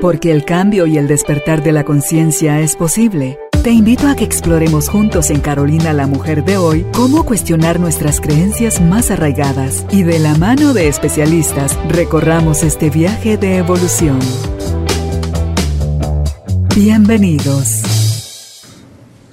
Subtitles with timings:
[0.00, 3.38] Porque el cambio y el despertar de la conciencia es posible.
[3.62, 8.18] Te invito a que exploremos juntos en Carolina la Mujer de hoy cómo cuestionar nuestras
[8.22, 14.18] creencias más arraigadas y de la mano de especialistas recorramos este viaje de evolución.
[16.74, 17.82] Bienvenidos.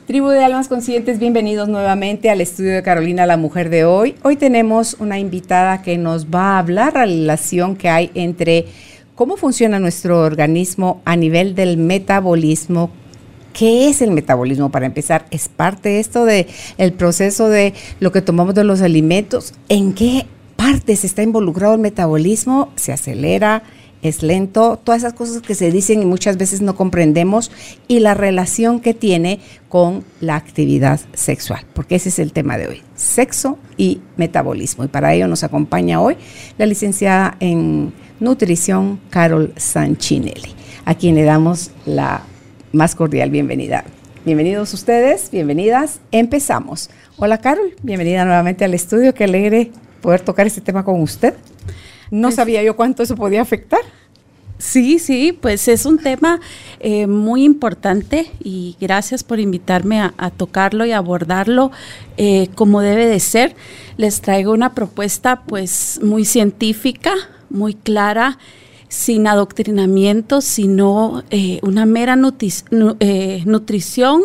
[0.05, 4.15] Tribu de Almas Conscientes, bienvenidos nuevamente al estudio de Carolina la Mujer de hoy.
[4.21, 8.65] Hoy tenemos una invitada que nos va a hablar la relación que hay entre
[9.17, 12.91] cómo funciona nuestro organismo a nivel del metabolismo
[13.51, 15.25] ¿Qué es el metabolismo para empezar?
[15.31, 16.45] ¿Es parte esto de
[16.77, 19.55] el proceso de lo que tomamos de los alimentos?
[19.67, 22.69] ¿En qué partes está involucrado el metabolismo?
[22.75, 23.63] ¿Se acelera?
[24.01, 24.79] ¿Es lento?
[24.83, 27.51] Todas esas cosas que se dicen y muchas veces no comprendemos
[27.87, 29.39] y la relación que tiene
[29.69, 34.83] con la actividad sexual, porque ese es el tema de hoy, sexo y metabolismo.
[34.83, 36.15] Y para ello nos acompaña hoy
[36.57, 40.53] la licenciada en nutrición Carol Sanchinelli,
[40.85, 42.21] a quien le damos la
[42.71, 43.83] más cordial bienvenida.
[44.25, 46.01] Bienvenidos ustedes, bienvenidas.
[46.11, 46.91] Empezamos.
[47.15, 49.15] Hola Carol, bienvenida nuevamente al estudio.
[49.15, 51.33] Qué alegre poder tocar este tema con usted.
[52.11, 53.81] No sabía yo cuánto eso podía afectar.
[54.59, 56.39] Sí, sí, pues es un tema
[56.79, 61.71] eh, muy importante y gracias por invitarme a, tocarlo y abordarlo
[62.17, 63.55] eh, como debe de ser.
[63.97, 67.13] Les traigo una propuesta pues muy científica,
[67.51, 68.39] muy clara
[68.89, 72.17] sin adoctrinamiento, sino eh, una mera
[72.99, 74.21] eh, nutrición,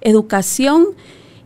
[0.00, 0.88] educación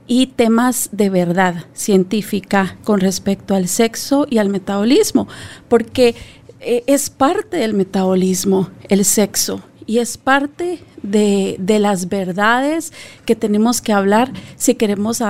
[0.07, 5.29] y temas de verdad científica con respecto al sexo y al metabolismo,
[5.69, 6.15] porque
[6.61, 12.93] eh, es parte del metabolismo el sexo y es parte de, las verdades
[13.27, 15.23] que tenemos que hablar si queremos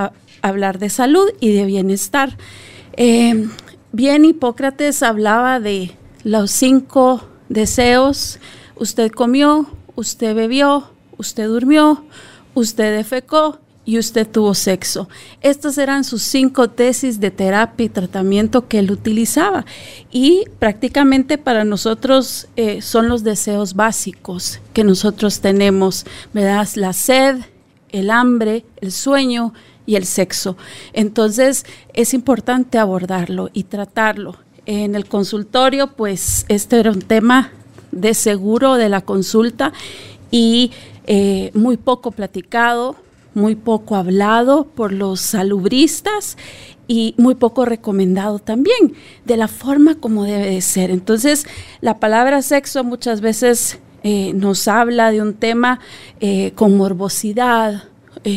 [0.43, 2.37] hablar de salud y de bienestar.
[2.97, 8.39] bien, Hipócrates hablaba de los cinco deseos.
[8.77, 9.67] Usted comió,
[9.97, 12.05] usted bebió, usted durmió,
[12.55, 15.09] usted defecó y usted tuvo sexo.
[15.41, 19.65] Estas eran sus cinco tesis de terapia y tratamiento que él utilizaba.
[20.11, 26.69] Y prácticamente para nosotros eh, son los deseos básicos que nosotros tenemos, ¿verdad?
[26.77, 27.37] La sed,
[27.91, 29.53] el hambre, el sueño
[29.87, 30.57] y el sexo.
[30.93, 34.37] Entonces es importante abordarlo y tratarlo
[34.67, 37.53] en el consultorio, pues este era un tema
[37.93, 39.73] de seguro de la consulta
[40.31, 40.73] y
[41.07, 42.97] eh, muy poco platicado,
[43.35, 46.37] muy poco hablado por los salubristas
[46.87, 50.91] y muy poco recomendado también de la forma como debe de ser.
[50.91, 51.47] Entonces,
[51.81, 55.81] la palabra sexo muchas veces eh, nos habla de un tema
[56.21, 57.85] eh, con morbosidad,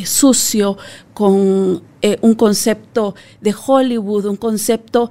[0.04, 0.78] sucio,
[1.14, 1.82] con
[2.22, 5.10] un concepto de Hollywood, un concepto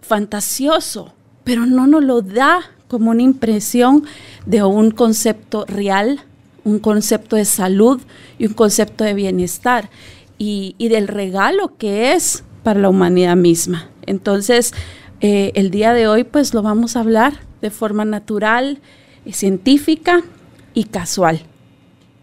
[0.00, 1.12] fantasioso,
[1.44, 2.60] pero no nos lo da
[2.92, 4.04] como una impresión
[4.44, 6.20] de un concepto real,
[6.64, 8.00] un concepto de salud
[8.38, 9.90] y un concepto de bienestar
[10.38, 13.88] y, del regalo que es para la humanidad misma.
[14.06, 14.72] Entonces,
[15.20, 18.80] eh, el día de hoy pues lo vamos a hablar de forma natural,
[19.30, 20.22] científica
[20.74, 21.42] y casual.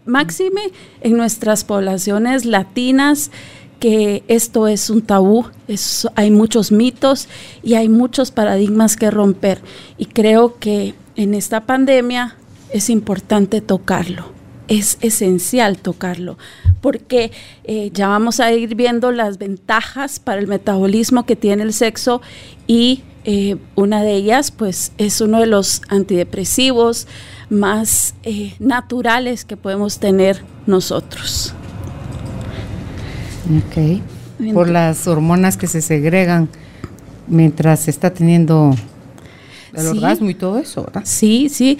[0.04, 0.60] Máxime
[1.00, 3.30] en nuestras poblaciones latinas
[3.78, 5.46] que esto es un tabú,
[6.14, 7.28] hay muchos mitos
[7.62, 9.62] y hay muchos paradigmas que romper.
[9.96, 12.36] Y creo que en esta pandemia
[12.72, 14.32] es importante tocarlo,
[14.68, 16.38] es esencial tocarlo,
[16.80, 17.32] porque
[17.64, 22.22] eh, ya vamos a ir viendo las ventajas para el metabolismo que tiene el sexo
[22.66, 27.06] y eh, una de ellas pues es uno de los antidepresivos
[27.50, 31.52] más eh, naturales que podemos tener nosotros.
[33.58, 34.52] Ok.
[34.54, 36.48] Por las hormonas que se segregan
[37.26, 38.74] mientras se está teniendo
[39.74, 41.02] el orgasmo y todo eso, ¿verdad?
[41.04, 41.78] Sí, sí.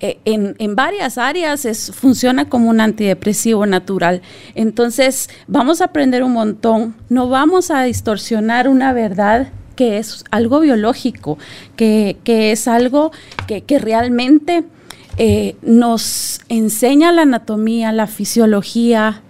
[0.00, 4.22] Eh, en, en, varias áreas es, funciona como un antidepresivo natural.
[4.54, 6.94] Entonces, vamos a aprender un montón.
[7.08, 9.48] No vamos a distorsionar una verdad
[9.78, 11.38] que es algo biológico,
[11.76, 13.12] que, es algo
[13.46, 14.64] que, realmente
[15.18, 19.22] eh, nos enseña la anatomía, la fisiología,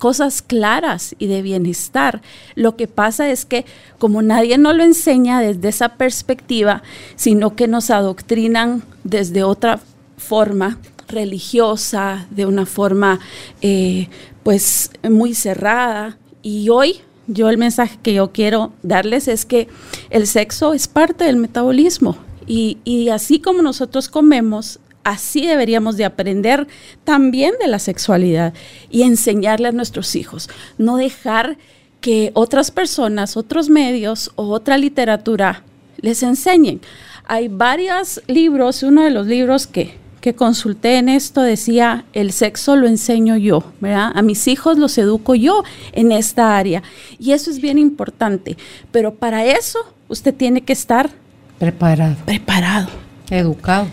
[0.00, 2.22] cosas claras y de bienestar.
[2.56, 3.66] Lo que pasa es que
[3.98, 6.82] como nadie nos lo enseña desde esa perspectiva,
[7.14, 9.78] sino que nos adoctrinan desde otra
[10.16, 13.20] forma religiosa, de una forma
[13.60, 14.08] eh,
[14.42, 16.16] pues muy cerrada.
[16.42, 19.68] Y hoy yo el mensaje que yo quiero darles es que
[20.08, 22.16] el sexo es parte del metabolismo.
[22.46, 26.66] Y, y así como nosotros comemos, así deberíamos de aprender
[27.04, 28.54] también de la sexualidad
[28.90, 30.48] y enseñarle a nuestros hijos.
[30.78, 31.58] No dejar
[32.00, 35.64] que otras personas, otros medios o otra literatura
[36.00, 36.80] les enseñen.
[37.26, 42.76] Hay varios libros, uno de los libros que, que consulté en esto decía, el sexo
[42.76, 44.12] lo enseño yo, ¿verdad?
[44.14, 46.82] A mis hijos los educo yo en esta área.
[47.18, 48.56] Y eso es bien importante.
[48.92, 49.78] Pero para eso
[50.08, 51.10] usted tiene que estar
[51.58, 52.16] preparado.
[52.24, 52.88] Preparado.
[53.30, 53.86] Educado.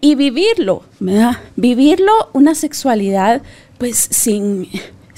[0.00, 1.38] Y vivirlo, ¿verdad?
[1.56, 3.42] Vivirlo una sexualidad
[3.78, 4.68] pues sin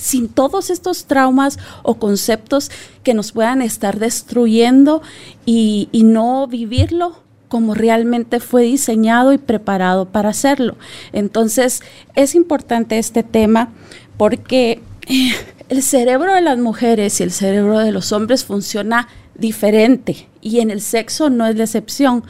[0.01, 2.71] sin todos estos traumas o conceptos
[3.03, 5.03] que nos puedan estar destruyendo
[5.45, 10.77] y, no vivirlo como realmente fue diseñado y preparado para hacerlo.
[11.13, 11.83] Entonces,
[12.15, 13.73] es importante este tema
[14.17, 15.33] porque eh,
[15.69, 20.71] el cerebro de las mujeres y el cerebro de los hombres funciona diferente y en
[20.71, 22.25] el sexo no es la excepción.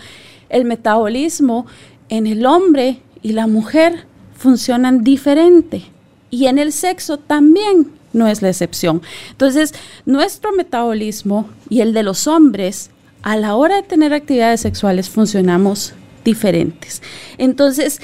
[0.48, 1.66] El metabolismo
[2.10, 4.04] en el hombre y la mujer
[4.36, 5.84] funcionan diferente
[6.30, 9.02] y en el sexo también no es la excepción.
[9.30, 9.74] Entonces,
[10.04, 12.90] nuestro metabolismo y el de los hombres,
[13.22, 17.02] a la hora de tener actividades sexuales, funcionamos diferentes.
[17.38, 18.00] Entonces,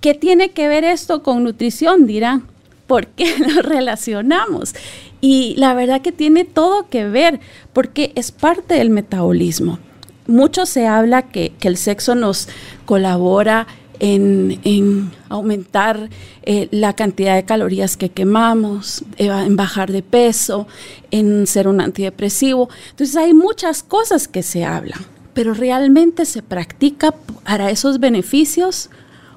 [0.00, 2.06] ¿qué tiene que ver esto con nutrición?
[2.06, 2.44] Dirán,
[2.86, 4.74] ¿por qué lo relacionamos?
[5.20, 7.40] Y la verdad que tiene todo que ver,
[7.72, 9.78] porque es parte del metabolismo.
[10.26, 12.48] Mucho se habla que, que el sexo nos
[12.86, 13.66] colabora
[14.00, 16.08] en, aumentar
[16.42, 20.66] eh, la cantidad de calorías que quemamos, en bajar de peso,
[21.10, 22.68] en ser un antidepresivo.
[22.90, 25.00] Entonces hay muchas cosas que se hablan,
[25.34, 27.12] pero realmente se practica
[27.44, 28.90] para esos beneficios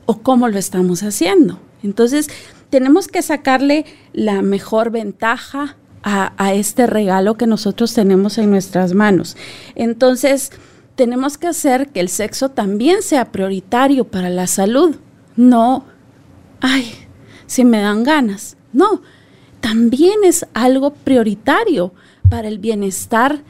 [0.05, 1.59] o cómo lo estamos haciendo.
[1.83, 2.29] Entonces
[2.69, 8.93] tenemos que sacarle la mejor ventaja a, a este regalo que nosotros tenemos en nuestras
[8.93, 9.37] manos.
[9.75, 10.51] Entonces,
[10.95, 14.95] tenemos que hacer que el sexo también sea prioritario para la salud.
[15.35, 15.85] No,
[16.61, 16.93] ay,
[17.47, 18.57] si me dan ganas.
[18.71, 19.01] No,
[19.59, 21.93] también es algo prioritario
[22.29, 23.41] para el bienestar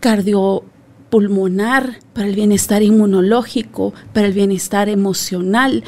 [0.00, 5.84] cardiopulmonar, para el bienestar inmunológico, para el bienestar emocional.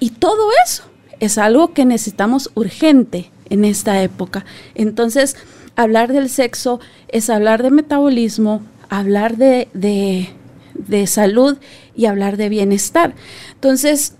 [0.00, 0.84] Y todo eso
[1.20, 4.44] es algo que necesitamos urgente en esta época.
[4.74, 5.36] Entonces,
[5.76, 11.58] hablar del sexo es hablar de metabolismo, hablar de, de, salud
[11.96, 13.14] y hablar de bienestar.
[13.54, 14.14] Entonces,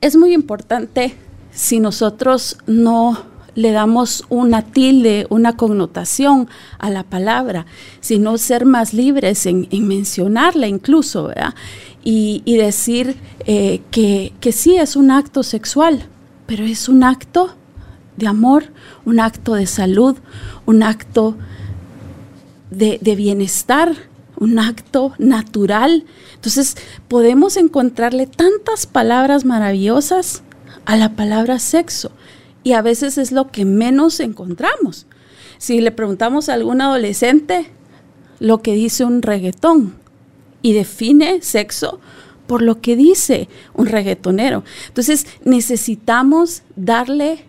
[0.00, 1.14] es muy importante
[1.52, 6.48] si nosotros no le damos una tilde, una connotación
[6.78, 7.66] a la palabra,
[8.00, 11.54] sino ser más libres en, mencionarla incluso, ¿verdad?
[12.02, 13.16] Y, decir
[13.46, 16.06] eh, que, que sí es un acto sexual,
[16.46, 17.54] pero es un acto
[18.16, 18.64] de amor,
[19.04, 20.16] un acto de salud,
[20.66, 21.36] un acto
[22.70, 23.94] de, bienestar,
[24.36, 26.04] un acto natural.
[26.34, 26.76] Entonces
[27.08, 30.42] podemos encontrarle tantas palabras maravillosas
[30.86, 32.10] a la palabra sexo
[32.62, 35.06] y a veces es lo que menos encontramos.
[35.58, 37.70] Si le preguntamos a algún adolescente
[38.38, 39.94] lo que dice un reggaetón
[40.62, 42.00] y define sexo
[42.46, 44.64] por lo que dice un reggaetonero.
[44.88, 47.44] Entonces necesitamos darle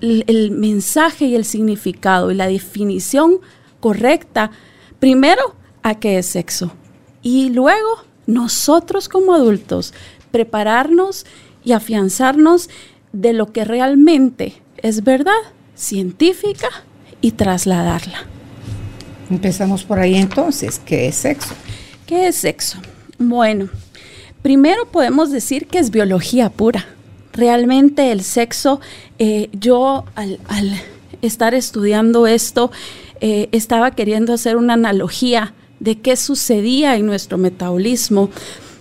[0.00, 3.40] el mensaje y el significado y la definición
[3.80, 4.50] correcta,
[4.98, 6.72] primero a qué es sexo
[7.22, 9.92] y luego nosotros como adultos
[10.30, 11.26] prepararnos
[11.64, 12.70] y afianzarnos
[13.12, 15.32] de lo que realmente es verdad
[15.74, 16.68] científica
[17.20, 18.26] y trasladarla.
[19.30, 21.54] Empezamos por ahí entonces, ¿qué es sexo?
[22.06, 22.78] ¿Qué es sexo?
[23.18, 23.68] Bueno,
[24.42, 26.86] primero podemos decir que es biología pura.
[27.32, 28.80] Realmente el sexo,
[29.18, 30.80] eh, yo al
[31.22, 32.72] estar estudiando esto,
[33.20, 38.30] eh, estaba queriendo hacer una analogía de qué sucedía en nuestro metabolismo,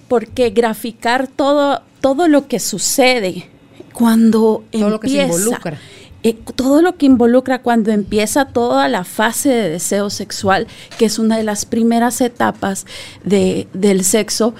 [0.07, 3.49] porque graficar todo, todo lo que sucede
[3.93, 5.79] cuando todo lo que se involucra.
[6.21, 10.67] Eh, todo lo que involucra cuando empieza toda la fase de deseo sexual,
[10.97, 12.85] que es una de las primeras etapas
[13.23, 14.53] de, del sexo,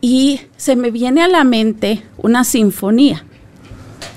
[0.00, 3.24] y se me viene a la mente una sinfonía.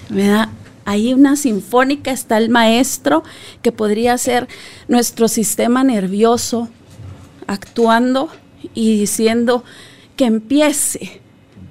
[0.09, 0.49] ¿verdad?
[0.87, 3.25] Ahí una sinfónica está el maestro,
[3.61, 4.47] que podría ser
[4.87, 6.69] nuestro sistema nervioso,
[7.45, 8.29] actuando
[8.73, 9.65] y diciendo
[10.15, 11.19] que empiece.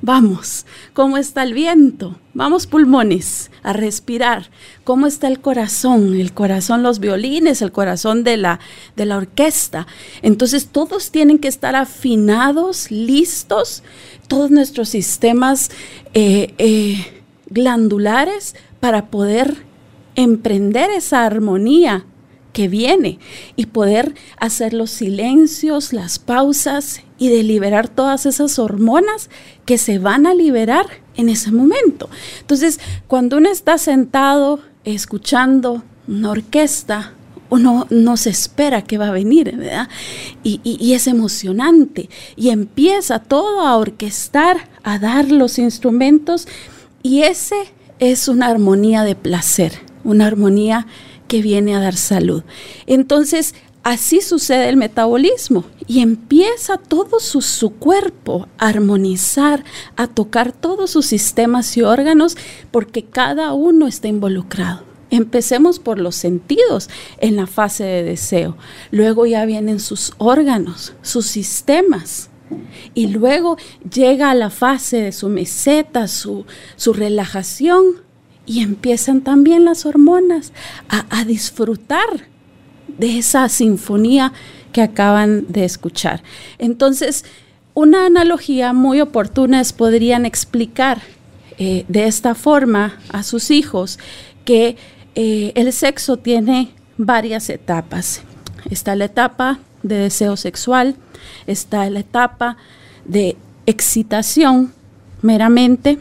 [0.02, 2.18] Vamos, ¿cómo está el viento?
[2.35, 4.50] Vamos pulmones a respirar.
[4.85, 6.14] ¿Cómo está el corazón?
[6.20, 8.61] El corazón, los violines, el corazón de la,
[8.96, 9.87] de la orquesta.
[10.20, 13.82] Entonces todos tienen que estar afinados, listos,
[14.28, 15.70] todos nuestros sistemas
[16.12, 19.64] eh, eh, glandulares para poder
[20.14, 22.04] emprender esa armonía
[22.52, 23.18] que viene
[23.54, 29.28] y poder hacer los silencios, las pausas y de liberar todas esas hormonas
[29.66, 32.09] que se van a liberar en ese momento.
[32.40, 37.12] Entonces, cuando uno está sentado escuchando una orquesta
[37.49, 39.88] uno no se espera que va a venir, ¿verdad?
[40.42, 42.09] Y, y, es emocionante.
[42.35, 46.49] Y empieza todo a orquestar, a dar los instrumentos.
[47.02, 49.72] Y ese es una armonía de placer,
[50.04, 50.86] una armonía
[51.28, 52.42] que viene a dar salud.
[52.86, 59.64] Entonces, así sucede el metabolismo y empieza todo su, cuerpo a armonizar,
[59.96, 62.36] a tocar todos sus sistemas y órganos,
[62.70, 64.82] porque cada uno está involucrado.
[65.10, 68.56] Empecemos por los sentidos en la fase de deseo.
[68.90, 72.28] Luego ya vienen sus órganos, sus sistemas.
[72.94, 73.56] Y luego
[73.92, 77.84] llega a la fase de su meseta, su, su relajación.
[78.46, 80.52] Y empiezan también las hormonas
[80.88, 82.28] a, a disfrutar
[82.86, 84.32] de esa sinfonía
[84.72, 86.22] que acaban de escuchar.
[86.58, 87.24] Entonces,
[87.74, 91.02] una analogía muy oportuna es podrían explicar
[91.58, 93.98] eh, de esta forma a sus hijos
[94.44, 94.76] que
[95.14, 98.22] eh, el sexo tiene varias etapas.
[98.70, 100.96] Está la etapa de deseo sexual,
[101.46, 102.56] está la etapa
[103.04, 104.73] de excitación
[105.23, 105.99] meramente,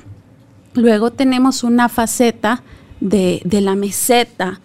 [0.74, 2.64] luego tenemos una faceta
[3.00, 4.60] de, de la meseta,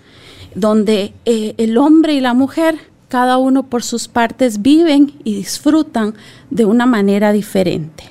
[0.55, 2.79] donde eh, el hombre y la mujer,
[3.09, 6.15] cada uno por sus partes, viven y disfrutan
[6.51, 8.05] de una manera diferente.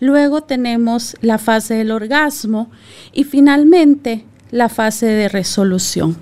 [0.00, 2.70] Luego tenemos la fase del orgasmo
[3.12, 6.16] y finalmente la fase de resolución.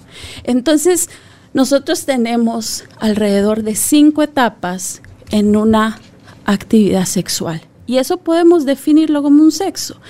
[0.45, 1.09] Entonces,
[1.55, 6.01] nosotros tenemos alrededor de cinco etapas en una
[6.45, 7.61] actividad sexual.
[7.87, 10.01] Y eso podemos definirlo como un sexo.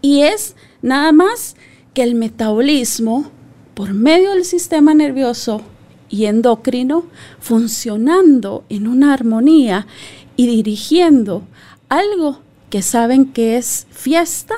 [0.00, 1.56] Y es nada más
[1.94, 3.30] que el metabolismo
[3.74, 5.62] por medio del sistema nervioso
[6.08, 7.04] y endocrino
[7.38, 9.86] funcionando en una armonía
[10.36, 11.44] y dirigiendo
[11.88, 14.54] algo que saben que es fiesta,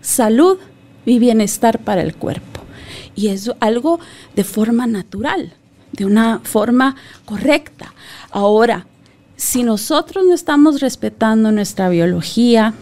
[0.00, 0.58] salud
[1.04, 2.60] y bienestar para el cuerpo.
[3.14, 4.00] Y es algo
[4.34, 5.52] de forma natural,
[5.92, 7.94] de una forma correcta.
[8.30, 8.86] Ahora,
[9.42, 12.74] si nosotros no estamos respetando nuestra biología,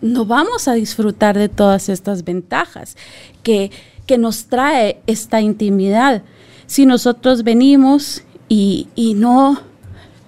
[0.00, 2.96] no vamos a disfrutar de todas estas ventajas
[3.42, 3.70] que
[4.06, 6.22] que nos trae esta intimidad.
[6.66, 9.60] Si nosotros venimos y, no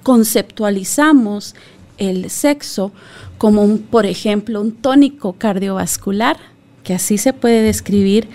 [0.02, 1.54] conceptualizamos
[1.98, 2.92] el sexo
[3.38, 6.38] como, un, por ejemplo, un tónico cardiovascular,
[6.82, 8.28] que así se puede describir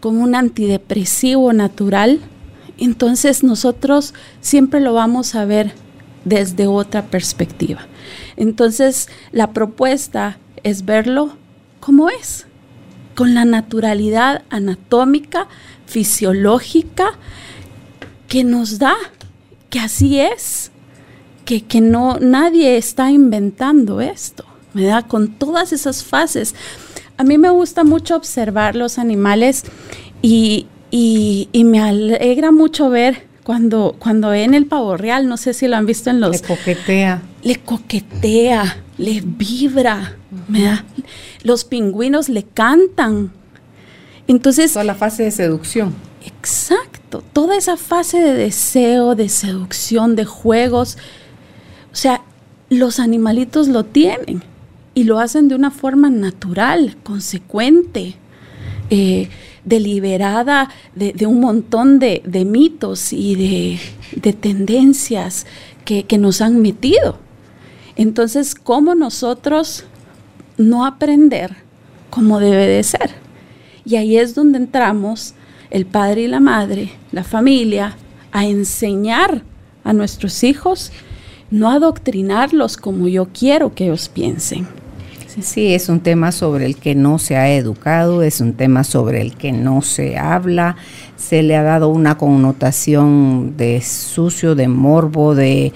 [0.00, 2.20] como un antidepresivo natural,
[2.78, 5.72] entonces nosotros siempre lo vamos a ver
[6.26, 7.86] desde otra perspectiva.
[8.36, 11.36] Entonces la propuesta es verlo
[11.80, 12.46] como es,
[13.14, 15.46] con la naturalidad anatómica,
[15.86, 17.12] fisiológica
[18.28, 18.96] que nos da,
[19.70, 20.72] que así es,
[21.44, 26.56] que, que no, nadie está inventando esto, me da con todas esas fases.
[27.18, 29.62] A mí me gusta mucho observar los animales
[30.22, 35.68] y, y me alegra mucho ver cuando, cuando ven el pavo real, no sé si
[35.68, 36.32] lo han visto en los...
[36.32, 37.22] Le coquetea.
[37.44, 40.16] Le coquetea, le vibra,
[40.48, 40.84] da
[41.44, 43.30] los pingüinos le cantan.
[44.26, 44.72] Entonces...
[44.72, 45.94] Toda la fase de seducción.
[46.24, 50.98] Exacto, toda esa fase de deseo, de seducción, de juegos.
[51.92, 52.22] O sea,
[52.68, 54.42] los animalitos lo tienen
[54.92, 58.16] y lo hacen de una forma natural, consecuente,
[58.90, 59.28] eh,
[59.66, 63.78] deliberada de, un montón de, mitos y
[64.22, 65.46] de, tendencias
[65.84, 67.18] que, nos han metido.
[67.96, 69.84] Entonces, ¿cómo nosotros
[70.56, 71.66] no aprender
[72.10, 73.10] como debe de ser.
[73.84, 75.34] Y ahí es donde entramos
[75.70, 77.96] el padre y la madre, la familia,
[78.32, 79.42] a enseñar
[79.84, 80.92] a nuestros hijos,
[81.50, 84.66] no adoctrinarlos como yo quiero que ellos piensen.
[85.40, 89.20] Sí, es un tema sobre el que no se ha educado, es un tema sobre
[89.20, 90.76] el que no se habla,
[91.16, 95.72] se le ha dado una connotación de sucio, de morbo, de...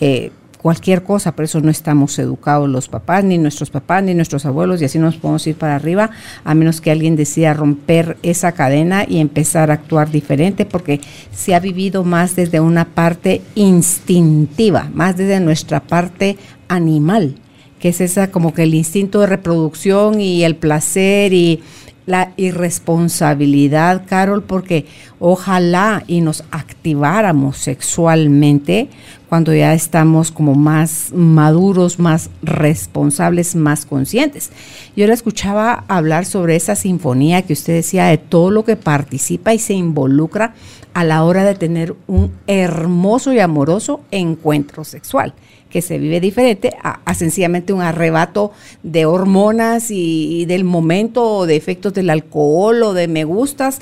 [0.00, 4.46] Eh, cualquier cosa, por eso no estamos educados los papás, ni nuestros papás, ni nuestros
[4.46, 6.10] abuelos, y así nos podemos ir para arriba,
[6.44, 11.00] a menos que alguien decida romper esa cadena y empezar a actuar diferente, porque
[11.32, 16.38] se ha vivido más desde una parte instintiva, más desde nuestra parte
[16.68, 17.34] animal,
[17.82, 21.60] que es esa como que el instinto de reproducción y el placer y
[22.06, 24.86] la irresponsabilidad, Carol, porque
[25.18, 28.88] ojalá y nos activáramos sexualmente
[29.28, 34.52] cuando ya estamos como más maduros, más responsables, más conscientes.
[34.94, 39.54] Yo le escuchaba hablar sobre esa sinfonía que usted decía de todo lo que participa
[39.54, 40.54] y se involucra
[40.94, 45.34] a la hora de tener un hermoso y amoroso encuentro sexual
[45.72, 48.52] que se vive diferente a, sencillamente un arrebato
[48.84, 53.80] de hormonas y, y, del momento o de efectos del alcohol o de me gustas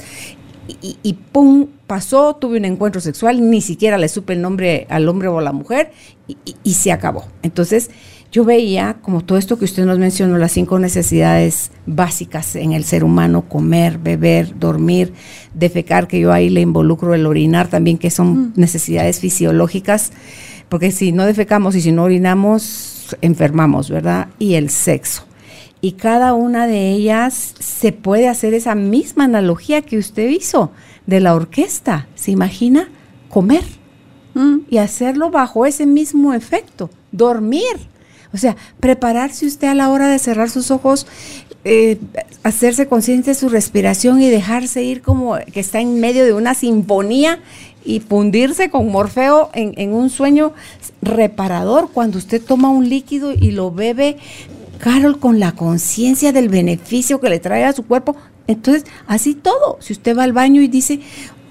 [0.80, 5.28] y, pum, pasó, tuve un encuentro sexual, ni siquiera le supe el nombre al hombre
[5.28, 5.92] o a la mujer
[6.62, 7.24] y, se acabó.
[7.42, 7.90] Entonces,
[8.30, 12.84] yo veía como todo esto que usted nos mencionó, las cinco necesidades básicas en el
[12.84, 15.12] ser humano, comer, beber, dormir,
[15.54, 18.52] defecar, que yo ahí le involucro el orinar también, que son mm.
[18.56, 20.12] necesidades fisiológicas,
[20.70, 24.28] porque si no defecamos y si no orinamos, enfermamos, ¿verdad?
[24.38, 25.24] Y el sexo
[25.80, 30.72] y cada una de ellas se puede hacer esa misma analogía que usted hizo
[31.06, 32.06] de la orquesta.
[32.14, 32.90] ¿Se imagina?
[33.28, 33.64] Comer
[34.34, 34.58] mm.
[34.68, 37.88] y hacerlo bajo ese mismo efecto, dormir.
[38.32, 41.06] O sea, prepararse usted a la hora de cerrar sus ojos,
[41.64, 41.98] eh,
[42.42, 46.54] hacerse consciente de su respiración y dejarse ir como que está en medio de una
[46.54, 47.40] sinfonía
[47.84, 50.52] y fundirse con Morfeo en, en, un sueño
[51.02, 54.16] reparador cuando usted toma un líquido y lo bebe
[54.80, 58.16] Carol, con la conciencia del beneficio que le trae a su cuerpo.
[58.46, 59.76] Entonces, así todo.
[59.80, 61.00] Si usted va al baño y dice,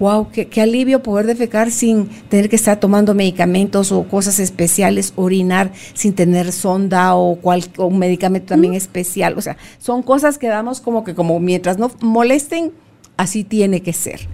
[0.00, 5.72] wow, qué, alivio poder defecar sin tener que estar tomando medicamentos o cosas especiales, orinar
[5.92, 9.34] sin tener sonda o, cual, un medicamento también especial.
[9.36, 12.72] O sea, son cosas que damos como que como mientras no molesten,
[13.18, 14.26] así tiene que ser.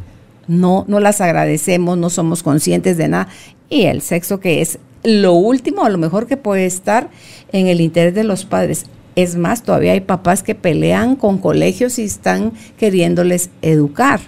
[0.46, 3.28] No, no las agradecemos, no somos conscientes de nada.
[3.68, 7.11] Y el sexo que es lo último, a lo mejor que puede estar
[7.50, 8.87] en el interés de los padres.
[9.16, 14.20] Es más, todavía hay papás que pelean con colegios y están queriéndoles educar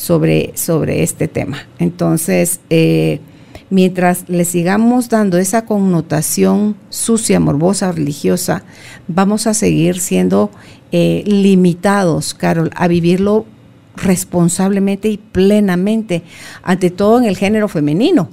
[0.00, 1.68] sobre, sobre este tema.
[1.78, 3.20] Entonces, eh,
[3.68, 8.64] mientras le sigamos dando esa connotación sucia, morbosa, religiosa,
[9.08, 10.50] vamos a seguir siendo
[10.90, 13.44] eh, limitados, Carol, a vivirlo
[13.94, 16.22] responsablemente y plenamente,
[16.62, 18.30] ante todo en el género femenino.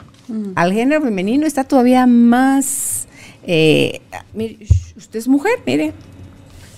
[0.56, 3.08] Al género femenino está todavía más...
[3.44, 4.02] Eh,
[4.98, 5.94] usted es mujer, mire,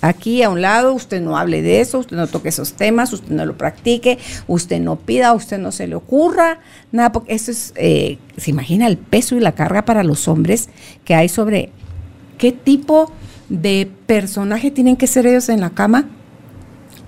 [0.00, 3.32] aquí a un lado, usted no hable de eso, usted no toque esos temas, usted
[3.32, 6.60] no lo practique, usted no pida, usted no se le ocurra,
[6.92, 10.68] nada, porque eso es, eh, se imagina el peso y la carga para los hombres
[11.04, 11.70] que hay sobre
[12.38, 13.12] qué tipo
[13.48, 16.08] de personaje tienen que ser ellos en la cama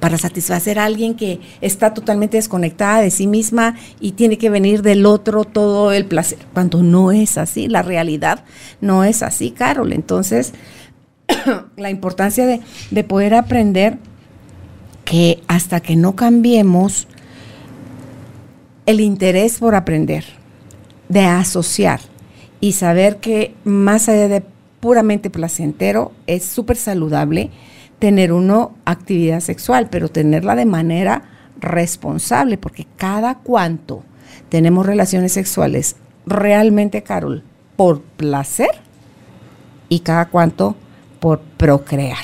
[0.03, 4.83] para satisfacer a alguien que está totalmente desconectada de sí misma y tiene que venir
[4.83, 8.45] del otro todo el placer, cuando no es así, la realidad
[8.81, 9.93] no es así, Carol.
[9.93, 10.55] Entonces,
[11.77, 13.99] la importancia de, de poder aprender
[15.05, 17.09] que hasta que no cambiemos
[18.87, 20.25] el interés por aprender,
[21.09, 22.01] de asociar
[22.61, 24.43] y saber que más allá de
[24.83, 27.51] puramente placentero, es súper saludable
[28.01, 31.23] tener uno actividad sexual, pero tenerla de manera
[31.61, 34.03] responsable, porque cada cuanto
[34.49, 35.95] tenemos relaciones sexuales
[36.27, 37.45] realmente, Carol,
[37.77, 38.71] por placer
[39.89, 40.75] y cada cuanto
[41.23, 42.19] por procrear.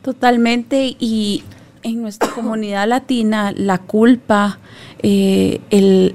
[0.00, 1.44] Totalmente, y
[1.82, 4.58] en nuestra comunidad latina la culpa,
[5.02, 6.14] eh, el,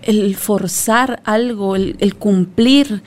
[0.00, 3.02] el forzar algo, el, cumplir.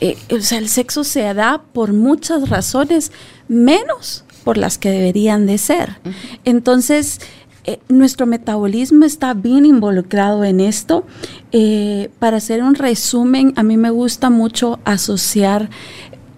[0.00, 3.10] Eh, o sea, el sexo se da por muchas razones,
[3.48, 5.96] menos por las que deberían de ser.
[6.44, 7.18] Entonces,
[7.64, 11.04] eh, nuestro metabolismo está bien involucrado en esto.
[11.50, 15.68] Eh, para hacer un resumen, a mí me gusta mucho asociar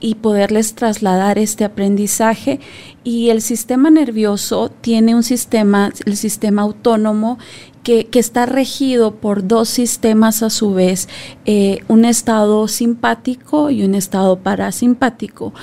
[0.01, 2.61] y poderles trasladar este aprendizaje.
[3.05, 7.39] Y el sistema nervioso tiene un sistema, el sistema autónomo,
[7.83, 11.09] que, está regido por dos sistemas a su vez,
[11.47, 15.55] eh, un estado simpático y un estado parasimpático.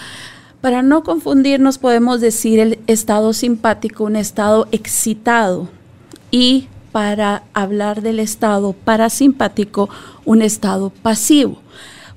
[0.60, 5.68] Para no confundirnos podemos decir el estado simpático, un estado excitado
[6.32, 9.90] y para hablar del estado parasimpático,
[10.24, 11.60] un estado pasivo.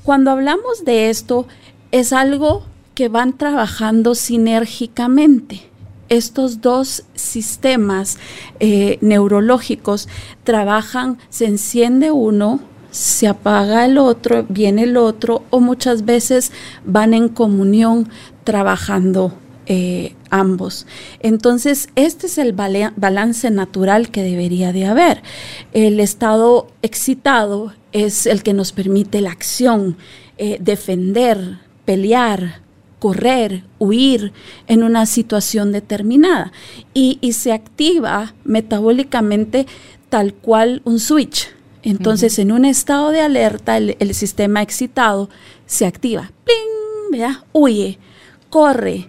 [0.04, 1.46] Cuando hablamos de esto,
[1.92, 5.62] es algo que van trabajando sinérgicamente.
[6.08, 8.18] Estos dos sistemas
[8.60, 10.08] eh, neurológicos
[10.42, 16.50] trabajan, se enciende uno, se apaga el otro, viene el otro, o muchas veces
[16.84, 18.08] van en comunión
[18.44, 19.34] trabajando
[19.66, 20.86] eh, ambos.
[21.20, 25.22] Entonces, este es el balance natural que debería de haber.
[25.74, 29.98] El estado excitado es el que nos permite la acción,
[30.38, 32.60] eh, defender, pelear,
[32.98, 34.34] correr, huir
[34.66, 36.52] en una situación determinada.
[36.92, 39.66] Y, se activa metabólicamente
[40.10, 41.48] tal cual un switch.
[41.82, 45.30] Entonces, en un estado de alerta, el, sistema excitado
[45.64, 46.30] se activa.
[46.44, 47.38] ¡Pling!
[47.52, 47.98] Huye,
[48.50, 49.08] corre,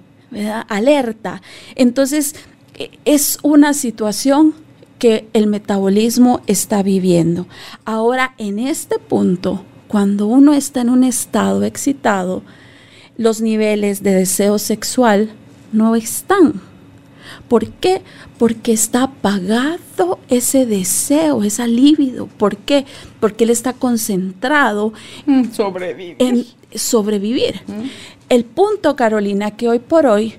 [0.70, 1.42] alerta.
[1.76, 2.34] Entonces,
[2.76, 4.54] e, es una situación
[5.00, 7.46] que el metabolismo está viviendo.
[7.84, 12.42] Ahora, en este punto, cuando uno está en un estado excitado,
[13.20, 15.30] los niveles de deseo sexual
[15.74, 16.62] no están.
[17.50, 18.02] ¿Por qué?
[18.38, 22.28] Porque está apagado ese deseo, esa libido.
[22.28, 22.86] ¿Por qué?
[23.20, 24.94] Porque él está concentrado
[25.52, 26.16] sobrevivir.
[26.20, 27.62] en sobrevivir.
[28.30, 30.36] El punto, Carolina, que hoy por hoy,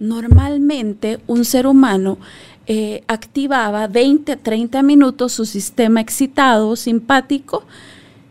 [0.00, 2.18] normalmente un ser humano
[2.66, 7.62] eh, activaba 20, 30 minutos su sistema excitado, simpático,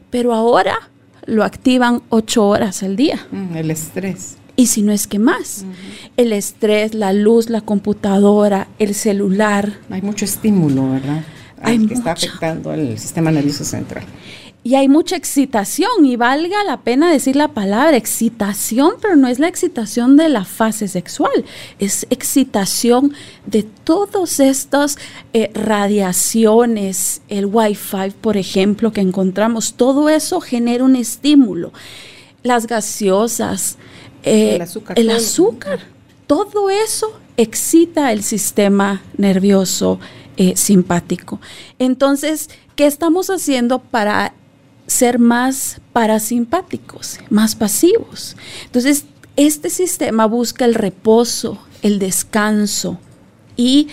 [0.09, 0.89] pero ahora
[1.25, 3.25] lo activan 8 horas al día.
[3.31, 4.37] Mm, el estrés.
[4.55, 5.65] Y si no es que más.
[6.15, 9.73] El estrés, la luz, la computadora, el celular.
[9.89, 11.23] Hay mucho estímulo, ¿verdad?
[11.61, 12.27] Hay que está mucho.
[12.27, 14.03] afectando el sistema nervioso central.
[14.65, 19.37] Y hay mucha excitación, y valga la pena decir la palabra excitación, pero no es
[19.37, 21.43] la excitación de la fase sexual,
[21.79, 23.13] es excitación
[23.45, 24.97] de todas estas
[25.33, 31.73] eh, radiaciones, el wifi, por ejemplo, que encontramos, todo eso genera un estímulo.
[32.41, 33.77] Las gaseosas,
[34.23, 35.17] eh, El azúcar, el todo.
[35.17, 35.79] azúcar,
[36.25, 39.99] todo eso excita el sistema nervioso
[40.37, 41.41] eh, simpático.
[41.79, 44.33] Entonces, ¿qué estamos haciendo para
[44.87, 48.35] ser más parasimpáticos, más pasivos?
[48.65, 52.99] Entonces, este sistema busca el reposo, el descanso
[53.55, 53.87] y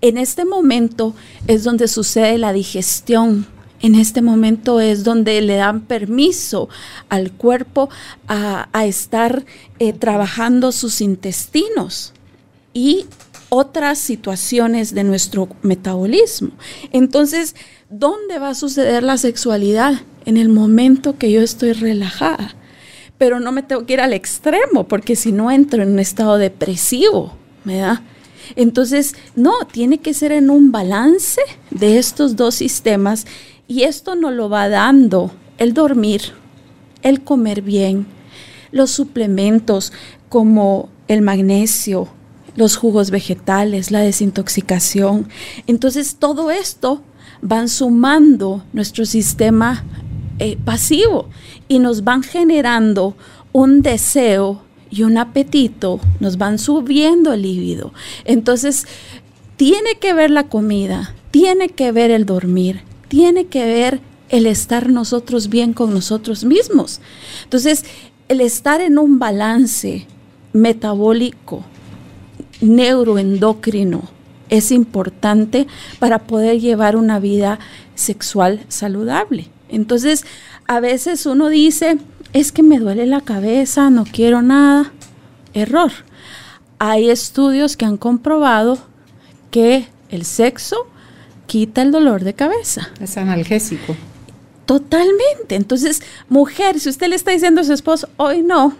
[0.00, 1.14] en este momento
[1.46, 3.46] es donde sucede la digestión.
[3.80, 6.68] En este momento es donde le dan permiso
[7.08, 7.88] al cuerpo
[8.28, 9.44] a, estar
[9.78, 12.12] eh, trabajando sus intestinos
[12.72, 13.06] y
[13.48, 16.50] otras situaciones de nuestro metabolismo.
[16.92, 17.54] Entonces,
[17.90, 20.00] ¿dónde va a suceder la sexualidad?
[20.24, 22.54] En el momento que yo estoy relajada.
[23.18, 26.38] Pero no me tengo que ir al extremo, porque si no entro en un estado
[26.38, 28.00] depresivo, ¿verdad?
[28.56, 33.26] Entonces, no, tiene que ser en un balance de estos dos sistemas
[33.68, 36.22] y esto nos lo va dando el dormir,
[37.02, 38.06] el comer bien,
[38.72, 39.92] los suplementos
[40.28, 42.08] como el magnesio,
[42.56, 45.28] los jugos vegetales, la desintoxicación.
[45.66, 47.02] Entonces, todo esto
[47.40, 49.84] van sumando nuestro sistema
[50.44, 51.28] eh, pasivo
[51.68, 53.14] y nos van generando
[53.52, 57.92] un deseo y un apetito, nos van subiendo el líbido.
[58.24, 58.88] Entonces,
[59.56, 64.00] tiene que ver la comida, tiene que ver el dormir, tiene que ver
[64.30, 67.00] el estar nosotros bien con nosotros mismos.
[67.44, 67.84] Entonces,
[68.26, 70.08] el estar en un balance
[70.52, 71.62] metabólico,
[72.60, 74.10] neuroendocrino,
[74.48, 75.68] es importante
[76.00, 77.60] para poder llevar una vida
[77.94, 79.51] sexual saludable.
[79.72, 80.24] Entonces,
[80.68, 81.98] a veces uno dice,
[82.32, 84.92] es que me duele la cabeza, no quiero nada.
[85.54, 85.90] Error.
[86.78, 88.78] Hay estudios que han comprobado
[89.50, 90.76] que el sexo
[91.46, 92.90] quita el dolor de cabeza.
[93.00, 93.96] Es analgésico.
[94.66, 95.56] Totalmente.
[95.56, 98.74] Entonces, mujer, si usted le está diciendo a su esposo, hoy no,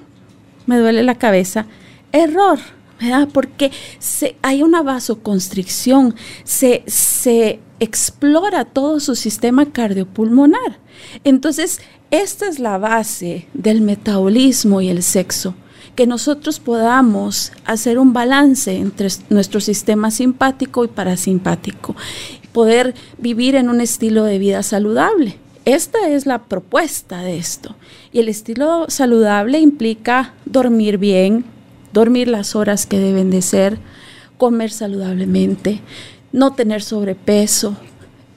[0.67, 1.67] me duele la cabeza,
[2.13, 2.59] error,
[3.01, 3.29] ¿verdad?
[3.33, 10.79] Porque se, hay una vasoconstricción, se, se explora todo su sistema cardiopulmonar.
[11.25, 11.81] Entonces,
[12.13, 15.57] esta es la base del metabolismo y el sexo
[15.97, 21.97] que nosotros podamos hacer un balance entre nuestro sistema simpático y parasimpático,
[22.53, 25.37] poder vivir en un estilo de vida saludable.
[25.65, 27.77] Esta es la propuesta de esto.
[28.13, 31.45] Y el estilo saludable implica dormir bien,
[31.93, 33.79] dormir las horas que deben de ser,
[34.39, 35.83] comer saludablemente,
[36.33, 37.77] no tener sobrepeso,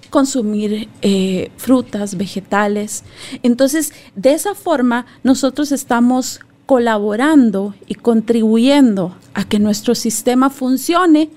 [0.10, 3.04] consumir eh, frutas, vegetales.
[3.44, 11.30] Entonces, de esa forma, nosotros estamos colaborando y contribuyendo a que nuestro sistema funcione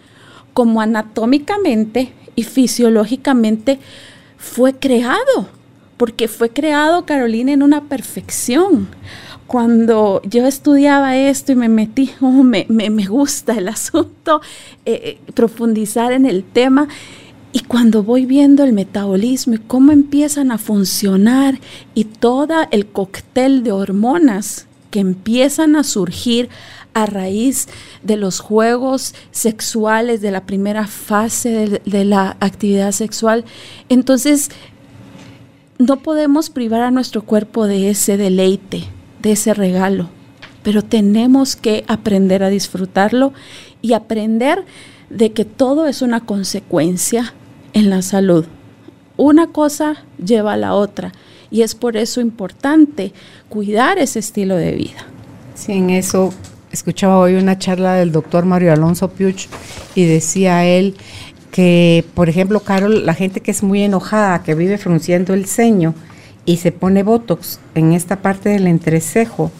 [0.54, 3.78] como anatómicamente y fisiológicamente
[4.36, 5.48] fue creado,
[5.96, 8.88] porque fue creado, Carolina, en una perfección.
[9.48, 14.40] Cuando yo estudiaba esto y me metí, oh, me, me, me, gusta el asunto,
[14.86, 16.86] eh, profundizar en el tema,
[17.52, 21.58] y cuando voy viendo el metabolismo y cómo empiezan a funcionar
[21.94, 26.48] y todo el cóctel de hormonas que empiezan a surgir
[26.94, 27.68] a raíz
[28.02, 33.44] de los juegos sexuales, de la primera fase de, la actividad sexual.
[33.88, 34.50] Entonces,
[35.78, 38.84] no podemos privar a nuestro cuerpo de ese deleite,
[39.20, 40.08] de ese regalo,
[40.62, 43.32] pero tenemos que aprender a disfrutarlo
[43.82, 44.64] y aprender
[45.10, 47.34] de que todo es una consecuencia
[47.72, 48.46] en la salud.
[49.16, 51.12] Una cosa lleva a la otra
[51.50, 53.12] y es por eso importante
[53.48, 55.06] cuidar ese estilo de vida.
[55.54, 56.32] Sí, en eso
[56.70, 59.48] escuchaba hoy una charla del doctor Mario Alonso Piuch
[59.94, 60.94] y decía él
[61.50, 65.94] que, por ejemplo, Carol, la gente que es muy enojada, que vive frunciendo el ceño
[66.48, 69.52] y se pone botox en esta parte del entrecejo,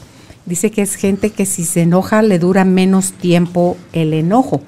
[0.46, 4.62] dice que es gente que si se enoja le dura menos tiempo el enojo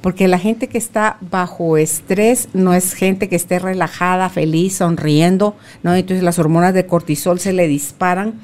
[0.00, 5.56] porque la gente que está bajo estrés no es gente que esté relajada, feliz, sonriendo,
[5.82, 5.94] ¿no?
[5.94, 8.34] Entonces las hormonas de cortisol se le disparan.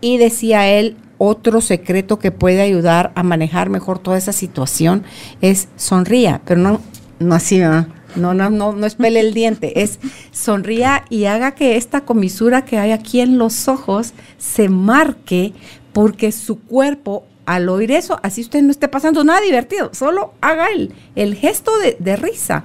[0.00, 5.04] Y decía él, otro secreto que puede ayudar a manejar mejor toda esa situación
[5.42, 6.80] es sonría, pero no,
[7.18, 7.86] no así, ¿no?
[8.16, 9.98] No, no, no, no espele el diente, es
[10.30, 15.52] sonría y haga que esta comisura que hay aquí en los ojos se marque
[15.92, 20.68] porque su cuerpo al oír eso, así usted no esté pasando nada divertido, solo haga
[20.68, 22.64] el, el gesto de, de risa.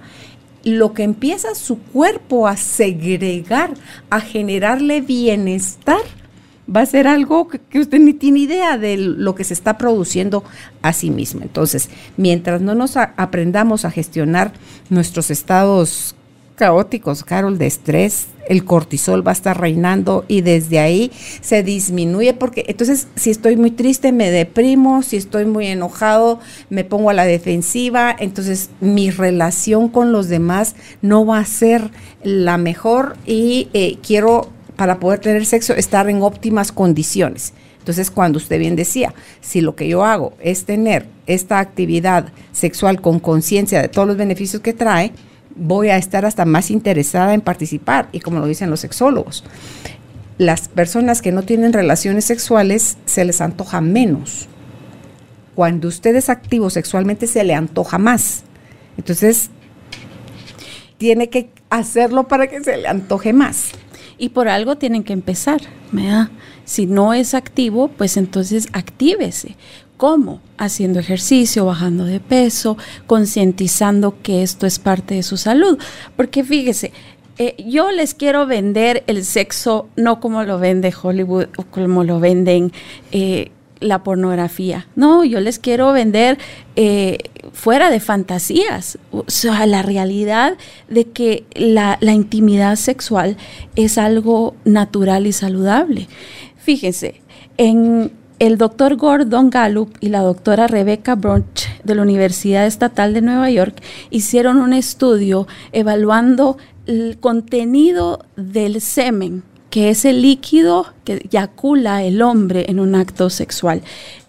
[0.64, 3.74] Lo que empieza su cuerpo a segregar,
[4.10, 6.02] a generarle bienestar,
[6.74, 10.44] va a ser algo que, usted ni tiene idea de lo que se está produciendo
[10.82, 11.42] a sí mismo.
[11.42, 14.54] Entonces, mientras no nos aprendamos a gestionar
[14.90, 16.16] nuestros estados
[16.56, 22.34] caóticos, Carol, de estrés, el cortisol va a estar reinando y desde ahí se disminuye
[22.34, 27.14] porque entonces si estoy muy triste me deprimo, si estoy muy enojado me pongo a
[27.14, 31.92] la defensiva, entonces mi relación con los demás no va a ser
[32.24, 37.52] la mejor y eh, quiero para poder tener sexo estar en óptimas condiciones.
[37.80, 43.02] Entonces, cuando usted bien decía, si lo que yo hago es tener esta actividad sexual
[43.02, 45.12] con conciencia de todos los beneficios que trae,
[45.54, 48.08] voy a estar hasta más interesada en participar.
[48.14, 49.44] Y como lo dicen los sexólogos,
[50.38, 54.48] las personas que no tienen relaciones sexuales se les antoja menos.
[55.56, 58.44] Cuando usted es activo sexualmente se le antoja más.
[58.96, 59.50] Entonces,
[60.98, 63.74] tiene que hacerlo para que se le antoje más.
[64.20, 66.30] Y por algo tienen que empezar, ¿verdad?
[66.66, 69.56] Si no es activo, pues entonces actívese.
[69.98, 70.42] ¿Cómo?
[70.58, 72.78] Haciendo ejercicio, bajando de peso,
[73.08, 75.80] concientizando que esto es parte de su salud.
[76.16, 76.92] Porque fíjese,
[77.38, 82.20] eh, yo les quiero vender el sexo no como lo vende Hollywood o como lo
[82.20, 82.74] venden
[83.14, 84.88] eh, la pornografía.
[84.96, 86.38] No, yo les quiero vender
[86.76, 87.18] eh,
[87.54, 90.58] fuera de fantasías, o sea, la realidad
[90.90, 93.38] de que la, intimidad sexual
[93.76, 96.08] es algo natural y saludable.
[96.58, 97.22] Fíjense,
[97.58, 103.22] en, el doctor Gordon Gallup y la doctora Rebecca Brunch de la Universidad Estatal de
[103.22, 111.22] Nueva York hicieron un estudio evaluando el contenido del semen, que es el líquido que
[111.26, 113.82] eyacula el hombre en un acto sexual.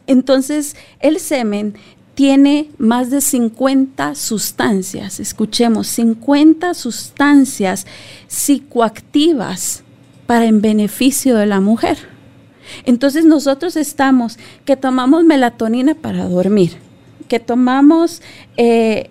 [0.06, 1.74] Entonces, el semen
[2.14, 7.86] tiene más de 50 sustancias, escuchemos, 50 sustancias
[8.28, 9.84] psicoactivas
[10.26, 11.96] para en beneficio de la mujer.
[12.84, 16.76] Entonces nosotros estamos que tomamos melatonina para dormir,
[17.30, 18.22] que tomamos
[18.56, 19.08] eh,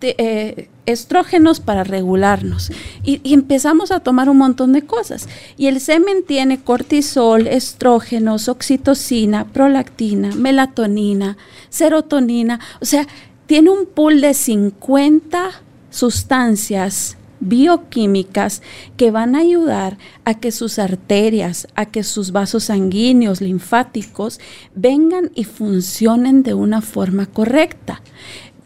[0.00, 2.72] eh, estrógenos para regularnos
[3.04, 5.28] y, y, empezamos a tomar un montón de cosas.
[5.58, 11.36] Y el semen tiene cortisol, estrógenos, oxitocina, prolactina, melatonina,
[11.68, 13.06] serotonina, o sea,
[13.44, 15.50] tiene un pool de 50
[15.90, 18.62] sustancias bioquímicas
[18.96, 24.40] que van a ayudar a que sus arterias, a que sus vasos sanguíneos, linfáticos,
[24.74, 28.00] vengan y funcionen de una forma correcta,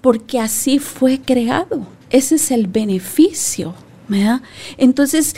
[0.01, 1.87] porque así fue creado.
[2.11, 3.75] Ese es el beneficio.
[4.09, 4.43] ¿verdad?
[4.77, 5.35] Entonces,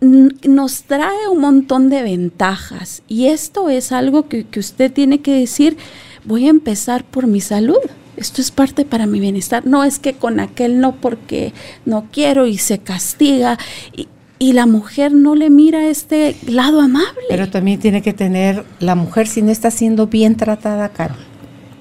[0.00, 5.34] nos trae un montón de ventajas y esto es algo que, que usted tiene que
[5.34, 5.76] decir,
[6.24, 7.78] voy a empezar por mi salud
[8.16, 9.66] esto es parte para mi bienestar.
[9.66, 11.52] No es que con aquel no porque
[11.84, 13.58] no quiero y se castiga.
[13.96, 14.08] Y,
[14.52, 17.26] la mujer no le mira este lado amable.
[17.28, 21.18] Pero también tiene que tener, la mujer si no está siendo bien tratada, Carol,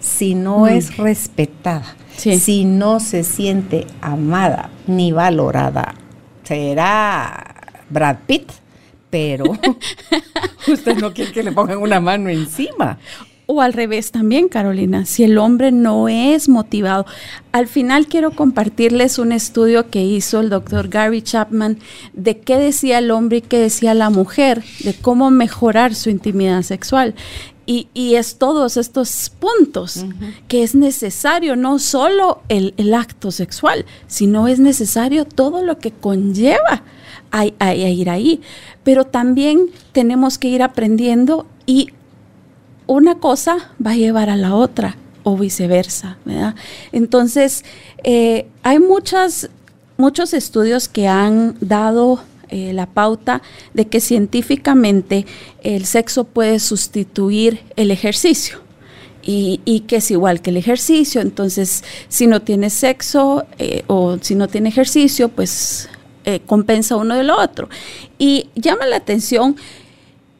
[0.02, 5.96] si no es respetada, si no se siente amada ni valorada,
[6.44, 7.56] será
[7.89, 8.52] Brad Pitt,
[9.10, 9.46] pero
[10.68, 12.98] usted no quiere que le pongan una mano encima.
[13.52, 17.08] O al revés también, Carolina, si el hombre no es motivado.
[17.52, 21.80] Al final quiero compartirles un estudio que hizo el doctor Gary Chapman
[22.14, 26.62] de qué decía el hombre y qué decía la mujer, de cómo mejorar su intimidad
[26.62, 27.16] sexual.
[27.66, 30.06] Y, es todos estos puntos
[30.48, 36.84] que es necesario, no solo el, acto sexual, sino es necesario todo lo que conlleva
[37.32, 38.42] a, a ir ahí.
[38.84, 41.94] Pero también tenemos que ir aprendiendo y
[42.89, 46.56] una cosa va a llevar a la otra o viceversa, ¿verdad?
[46.91, 47.63] Entonces,
[48.04, 53.43] eh, hay muchos estudios que han dado eh, la pauta
[53.75, 55.28] de que científicamente
[55.62, 58.58] el sexo puede sustituir el ejercicio.
[59.21, 64.34] Y, que es igual que el ejercicio, entonces si no tiene sexo eh, o si
[64.34, 65.88] no tiene ejercicio, pues
[66.47, 67.69] compensa uno de lo otro.
[68.17, 69.56] Y llama la atención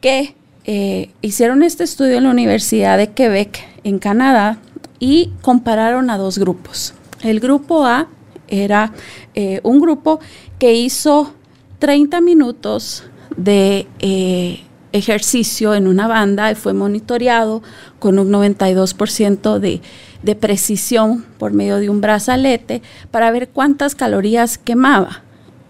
[0.00, 0.34] que
[0.72, 4.58] eh, hicieron este estudio en la Universidad de Quebec, en Canadá,
[5.00, 6.94] y compararon a dos grupos.
[7.24, 8.06] El grupo A
[8.46, 8.92] era
[9.34, 10.20] eh, un grupo
[10.60, 11.34] que hizo
[11.80, 13.02] 30 minutos
[13.36, 14.60] de eh,
[14.92, 17.64] ejercicio en una banda y fue monitoreado
[17.98, 19.80] con un 92% de,
[20.22, 22.80] de precisión por medio de un brazalete
[23.10, 25.24] para ver cuántas calorías quemaba.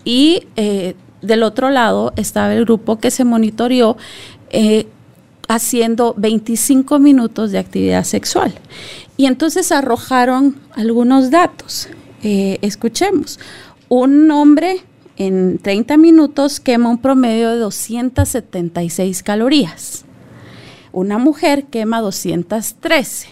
[0.04, 0.42] Y
[1.22, 3.96] del otro lado estaba el grupo que se monitoreó
[4.50, 4.86] eh,
[5.48, 8.54] haciendo 25 minutos de actividad sexual.
[9.16, 11.88] Y entonces arrojaron algunos datos.
[12.22, 13.40] Eh, escuchemos.
[13.88, 14.80] Un hombre
[15.16, 20.04] en 30 minutos quema un promedio de 276 calorías.
[20.92, 23.28] Una mujer quema 213.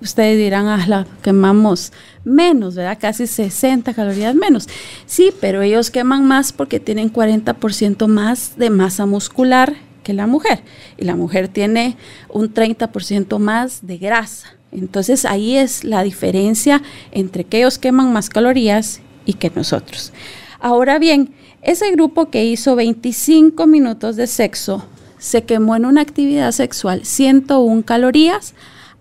[0.00, 1.92] Ustedes dirán, ah, la quemamos
[2.24, 2.98] menos, ¿verdad?
[3.00, 4.68] Casi 60 calorías menos.
[5.06, 10.62] Sí, pero ellos queman más porque tienen 40% más de masa muscular que la mujer.
[10.98, 11.96] Y la mujer tiene
[12.28, 14.56] un 30% más de grasa.
[14.72, 20.12] Entonces ahí es la diferencia entre que ellos queman más calorías y que nosotros.
[20.60, 24.84] Ahora bien, ese grupo que hizo 25 minutos de sexo
[25.18, 28.54] se quemó en una actividad sexual 101 calorías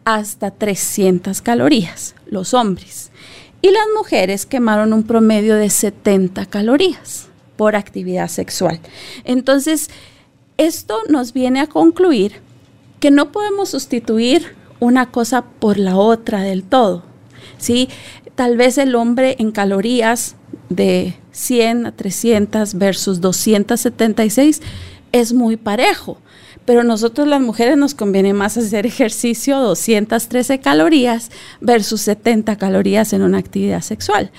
[0.06, 3.12] hasta 300 calorías, los hombres.
[3.62, 8.80] Y las mujeres quemaron un promedio de 70 calorías por actividad sexual.
[9.24, 9.90] Entonces,
[10.66, 12.42] esto nos viene a concluir
[13.00, 17.04] que no podemos sustituir una cosa por la otra del todo.
[17.58, 17.90] ¿sí?
[18.36, 20.36] Tal vez el hombre en calorías
[20.70, 24.62] de 100 a 300 versus 276
[25.12, 26.18] es muy parejo.
[26.66, 33.24] Pero nosotros las mujeres nos conviene más hacer ejercicio 213 calorías versus 70 calorías en
[33.24, 34.32] una actividad sexual.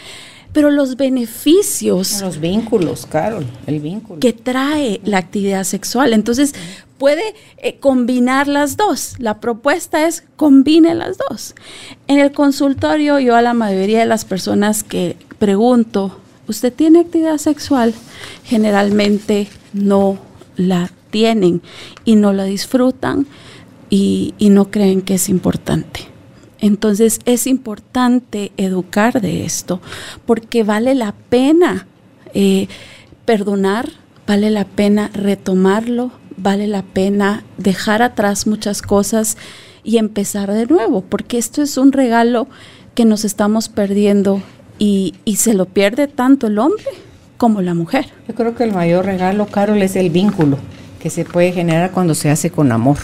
[0.52, 2.20] Pero los beneficios...
[2.20, 4.20] Los vínculos, Carol, el vínculo.
[4.20, 6.12] Que trae la actividad sexual.
[6.12, 6.54] Entonces,
[6.98, 9.14] puede eh, combinar las dos.
[9.18, 11.54] La propuesta es combine las dos.
[12.06, 17.38] En el consultorio yo a la mayoría de las personas que pregunto, ¿usted tiene actividad
[17.38, 17.92] sexual?
[18.44, 20.18] Generalmente no
[20.56, 21.62] la tienen
[22.04, 23.26] y no la disfrutan
[23.90, 26.11] y, no creen que es importante.
[26.62, 29.82] Entonces es importante educar de esto
[30.24, 31.88] porque vale la pena
[32.32, 32.68] eh,
[33.26, 33.90] perdonar,
[34.26, 39.36] vale la pena retomarlo, vale la pena dejar atrás muchas cosas
[39.84, 42.46] y empezar de nuevo, porque esto es un regalo
[42.94, 44.40] que nos estamos perdiendo
[44.78, 46.84] y, se lo pierde tanto el hombre
[47.38, 48.06] como la mujer.
[48.28, 50.58] Yo creo que el mayor regalo, Carol, es el vínculo
[51.00, 52.98] que se puede generar cuando se hace con amor.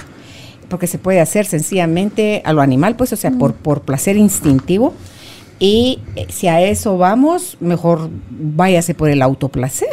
[0.69, 4.95] Porque se puede hacer sencillamente a lo animal, pues, o sea, por, por placer instintivo.
[5.59, 9.89] Y eh, si a eso vamos, mejor váyase por el autoplacer.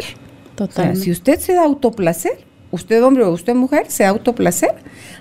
[0.55, 0.95] Total.
[0.95, 2.37] si usted se da autoplacer,
[2.71, 4.73] usted hombre o usted mujer, se autoplacer,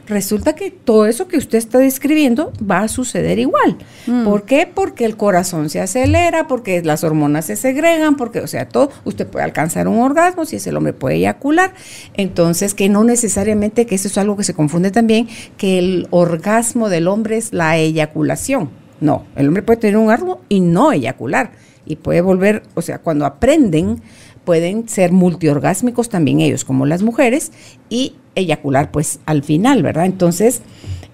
[0.06, 3.78] resulta que todo eso que usted está describiendo va a suceder igual.
[4.06, 4.24] Mm.
[4.24, 4.68] ¿Por qué?
[4.72, 9.26] Porque el corazón se acelera, porque las hormonas se segregan, porque, o sea, todo, usted
[9.26, 11.74] puede alcanzar un orgasmo, si es el hombre puede eyacular.
[12.14, 16.88] Entonces, que no necesariamente, que eso es algo que se confunde también, que el orgasmo
[16.88, 18.70] del hombre es la eyaculación.
[19.00, 21.52] No, el hombre puede tener un orgasmo y no eyacular.
[21.86, 24.00] Y puede volver, o sea, cuando aprenden
[24.44, 27.50] pueden ser multiorgásmicos también ellos, como las mujeres,
[27.88, 30.06] y eyacular pues al final, ¿verdad?
[30.06, 30.62] Entonces,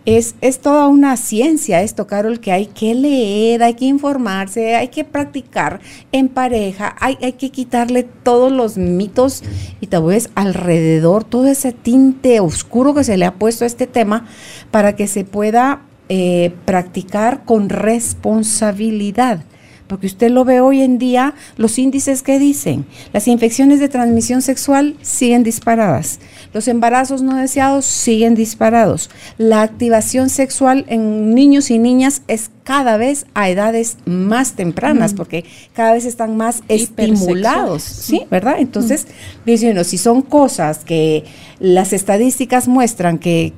[0.06, 4.88] es, es, toda una ciencia esto, Carol, que hay que leer, hay que informarse, hay
[4.88, 5.80] que practicar
[6.10, 9.42] en pareja, hay, hay que quitarle todos los mitos
[9.80, 14.26] y tabúes alrededor, todo ese tinte oscuro que se le ha puesto a este tema
[14.70, 19.44] para que se pueda eh, practicar con responsabilidad
[19.90, 24.40] porque usted lo ve hoy en día, los índices que dicen, las infecciones de transmisión
[24.40, 26.20] sexual siguen disparadas,
[26.52, 32.96] los embarazos no deseados siguen disparados, la activación sexual en niños y niñas es cada
[32.96, 38.22] vez a edades más tempranas, porque cada vez están más estimulados, ¿sí?
[38.30, 38.56] ¿Verdad?
[38.58, 39.06] Entonces,
[39.46, 41.24] diciendo, si son cosas que
[41.58, 43.52] las estadísticas muestran que,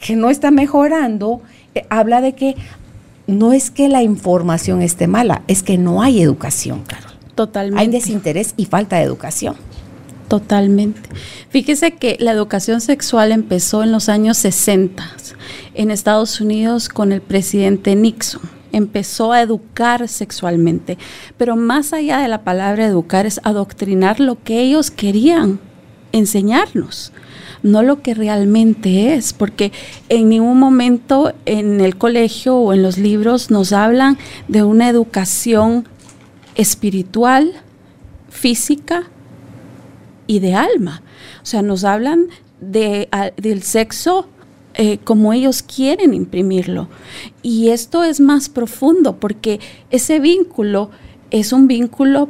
[0.00, 1.40] que no está mejorando,
[1.74, 2.56] eh, habla de que
[3.26, 7.12] no es que la información esté mala, es que no hay educación, Carol.
[7.34, 7.80] Totalmente.
[7.80, 9.56] Hay desinterés y falta de educación.
[10.34, 11.08] Totalmente.
[11.48, 15.08] Fíjese que la educación sexual empezó en los años 60
[15.74, 18.42] en Estados Unidos con el presidente Nixon.
[18.72, 20.98] Empezó a educar sexualmente,
[21.38, 25.60] pero más allá de la palabra educar es adoctrinar lo que ellos querían
[26.10, 27.12] enseñarnos
[27.62, 29.70] no lo que realmente es, porque
[30.08, 34.18] en ningún momento en el colegio o en los libros nos hablan
[34.48, 35.88] de una educación
[36.56, 37.52] espiritual,
[38.28, 39.04] física
[40.26, 41.02] y de alma.
[41.42, 42.26] O sea, nos hablan
[42.60, 44.28] de, del sexo
[44.74, 46.88] eh, como ellos quieren imprimirlo.
[47.42, 49.60] Y esto es más profundo porque
[49.90, 50.90] ese vínculo
[51.30, 52.28] es un vínculo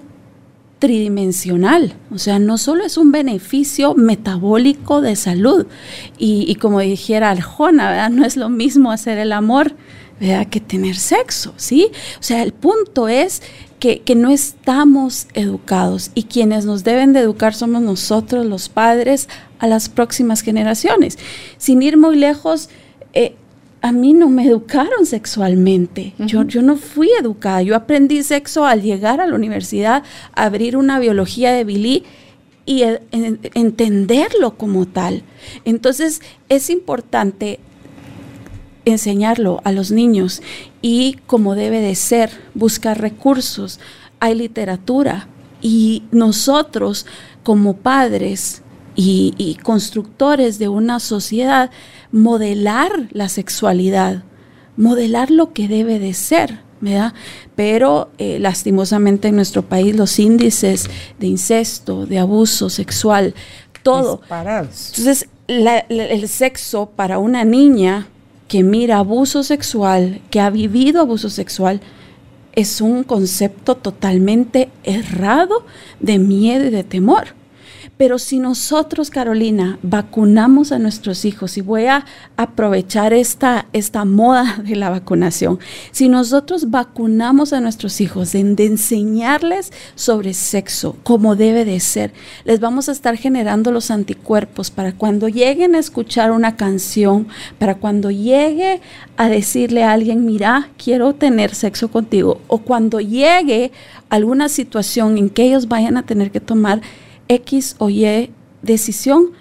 [0.78, 5.66] tridimensional, o sea, no solo es un beneficio metabólico de salud,
[6.18, 8.10] y, como dijera Arjona, ¿verdad?
[8.10, 9.72] no es lo mismo hacer el amor
[10.20, 10.46] ¿verdad?
[10.46, 11.88] que tener sexo, ¿sí?
[12.20, 13.42] O sea, el punto es
[13.84, 19.28] que, que, no estamos educados y quienes nos deben de educar somos nosotros, los padres,
[19.58, 21.18] a las próximas generaciones.
[21.58, 22.70] Sin ir muy lejos,
[23.12, 23.34] eh,
[23.82, 26.14] a mí no me educaron sexualmente.
[26.18, 27.60] yo, yo no fui educada.
[27.60, 32.04] Yo aprendí sexo al llegar a la universidad, abrir una biología de Billy
[32.64, 35.24] y entenderlo como tal.
[35.66, 37.60] Entonces es importante
[38.84, 40.42] enseñarlo a los niños
[40.82, 43.80] y como debe de ser, buscar recursos.
[44.20, 45.28] Hay literatura
[45.60, 47.06] y nosotros
[47.42, 48.62] como padres
[48.96, 51.70] y, constructores de una sociedad,
[52.12, 54.22] modelar la sexualidad,
[54.76, 57.12] modelar lo que debe de ser, ¿verdad?
[57.56, 63.34] Pero eh, lastimosamente en nuestro país los índices de incesto, de abuso sexual,
[63.82, 64.20] todo.
[64.30, 68.08] Entonces, el sexo para una niña
[68.54, 71.80] que mira abuso sexual, que ha vivido abuso sexual,
[72.52, 75.66] es un concepto totalmente errado
[75.98, 77.34] de miedo y de temor.
[77.96, 82.04] Pero si nosotros, Carolina, vacunamos a nuestros hijos, y voy a
[82.36, 85.60] aprovechar esta, esta moda de la vacunación,
[85.92, 92.12] si nosotros vacunamos a nuestros hijos en de enseñarles sobre sexo, como debe de ser,
[92.44, 97.28] les vamos a estar generando los anticuerpos para cuando lleguen a escuchar una canción,
[97.58, 98.80] para cuando llegue
[99.16, 103.70] a decirle a alguien, mira, quiero tener sexo contigo, o cuando llegue
[104.08, 106.82] alguna situación en que ellos vayan a tener que tomar
[107.28, 108.30] X o Y
[108.62, 109.32] decisión,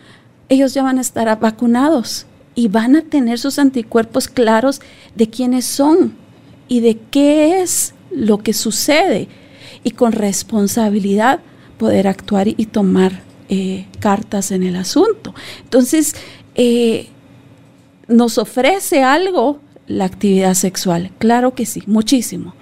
[0.49, 2.25] ellos ya van a estar vacunados
[2.55, 4.81] y van a tener sus anticuerpos claros
[5.15, 6.15] de quiénes son
[6.67, 9.27] y de qué es lo que sucede
[9.83, 11.39] y con responsabilidad
[11.77, 15.33] poder actuar y tomar eh, cartas en el asunto.
[15.63, 16.15] Entonces,
[16.55, 17.09] eh,
[18.07, 21.11] ¿nos ofrece algo la actividad sexual?
[21.17, 22.55] Claro que sí, muchísimo.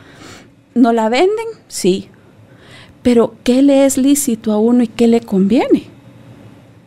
[0.73, 1.45] ¿No la venden?
[1.67, 2.09] Sí,
[3.03, 5.87] pero, ¿qué le es lícito a uno y qué le conviene?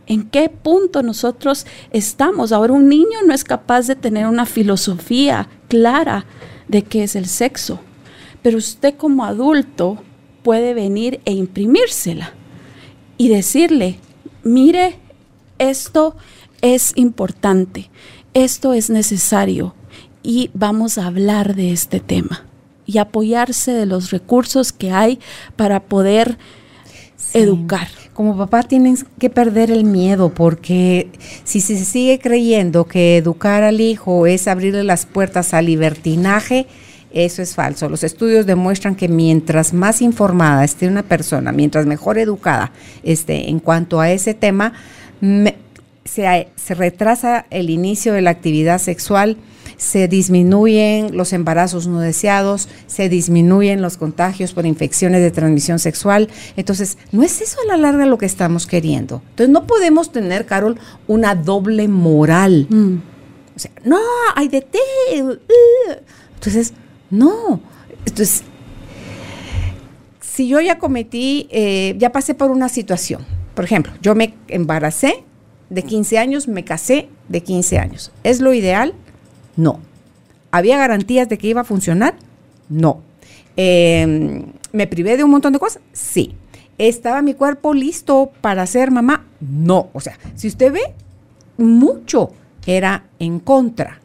[0.06, 2.52] ¿En qué punto nosotros estamos?
[2.52, 6.26] Ahora un niño no es capaz de tener una filosofía clara
[6.68, 7.80] de qué es el sexo,
[8.42, 9.98] pero usted como adulto
[10.42, 12.32] puede venir e imprimírsela
[13.16, 13.98] y decirle,
[14.42, 14.98] mire,
[15.58, 16.16] esto
[16.60, 17.90] es importante,
[18.34, 19.74] esto es necesario
[20.22, 22.43] y vamos a hablar de este tema
[22.86, 25.18] y apoyarse de los recursos que hay
[25.56, 26.38] para poder
[27.32, 27.88] educar.
[28.12, 31.10] Como papá tienes que perder el miedo porque
[31.42, 36.66] si se sigue creyendo que educar al hijo es abrirle las puertas al libertinaje,
[37.12, 37.88] eso es falso.
[37.88, 42.72] Los estudios demuestran que mientras más informada esté una persona, mientras mejor educada
[43.02, 44.72] esté en cuanto a ese tema,
[46.04, 49.36] se, se retrasa el inicio de la actividad sexual
[49.76, 56.28] se disminuyen los embarazos no deseados, se disminuyen los contagios por infecciones de transmisión sexual.
[56.56, 59.22] Entonces, no es eso a la larga lo que estamos queriendo.
[59.30, 62.66] Entonces, no podemos tener, Carol, una doble moral.
[62.68, 62.96] Mm.
[63.54, 63.98] O sea, no,
[64.34, 64.78] hay de té.
[66.34, 66.74] Entonces,
[67.10, 67.60] no.
[68.06, 68.42] Entonces,
[70.20, 75.24] si yo ya cometí, eh, ya pasé por una situación, por ejemplo, yo me embaracé
[75.70, 78.12] de 15 años, me casé de 15 años.
[78.24, 78.94] ¿Es lo ideal?
[79.56, 79.80] No.
[80.50, 82.14] ¿Había garantías de que iba a funcionar?
[82.68, 83.02] No.
[83.56, 85.82] Em, ¿Me privé de un montón de cosas?
[85.92, 86.34] Sí.
[86.78, 89.26] ¿Estaba mi cuerpo listo para ser mamá?
[89.40, 89.90] No.
[89.92, 90.94] O sea, si usted ve,
[91.56, 92.32] mucho
[92.66, 94.00] era en contra.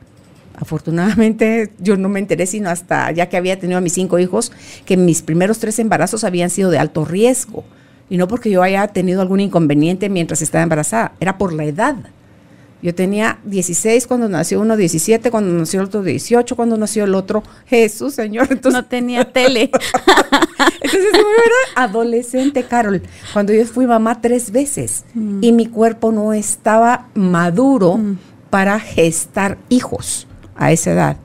[0.55, 4.51] Afortunadamente yo no me enteré sino hasta ya que había tenido a mis cinco hijos,
[4.85, 7.63] que mis primeros tres embarazos habían sido de alto riesgo.
[8.09, 11.95] Y no porque yo haya tenido algún inconveniente mientras estaba embarazada, era por la edad.
[12.81, 17.13] Yo tenía 16 cuando nació uno, 17 cuando nació el otro, 18 cuando nació el
[17.13, 17.43] otro.
[17.65, 18.47] Jesús, Señor.
[18.49, 19.69] Entonces, no tenía tele.
[20.81, 23.01] Entonces, yo era adolescente, Carol,
[23.33, 25.43] cuando yo fui mamá tres veces mm.
[25.43, 28.17] y mi cuerpo no estaba maduro mm.
[28.49, 31.17] para gestar hijos a esa edad.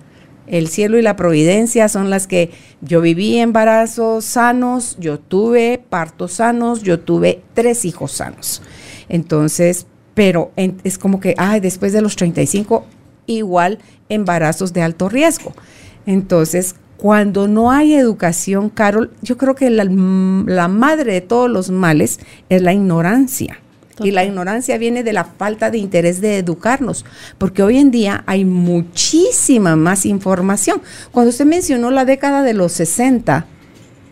[0.47, 2.51] El cielo y la providencia son las que
[2.81, 8.61] yo viví embarazos sanos, yo tuve partos sanos, yo tuve tres hijos sanos.
[9.09, 12.85] Entonces, pero es como que, ay, después de los 35,
[13.27, 15.53] igual embarazos de alto riesgo.
[16.07, 19.85] Entonces, cuando no hay educación, Carol, yo creo que la,
[20.69, 23.61] madre de todos los males es la ignorancia.
[24.01, 27.05] Y la ignorancia viene de la falta de interés de educarnos,
[27.39, 30.83] porque hoy en día hay muchísima más información.
[31.13, 33.47] Cuando usted mencionó la década de los 60,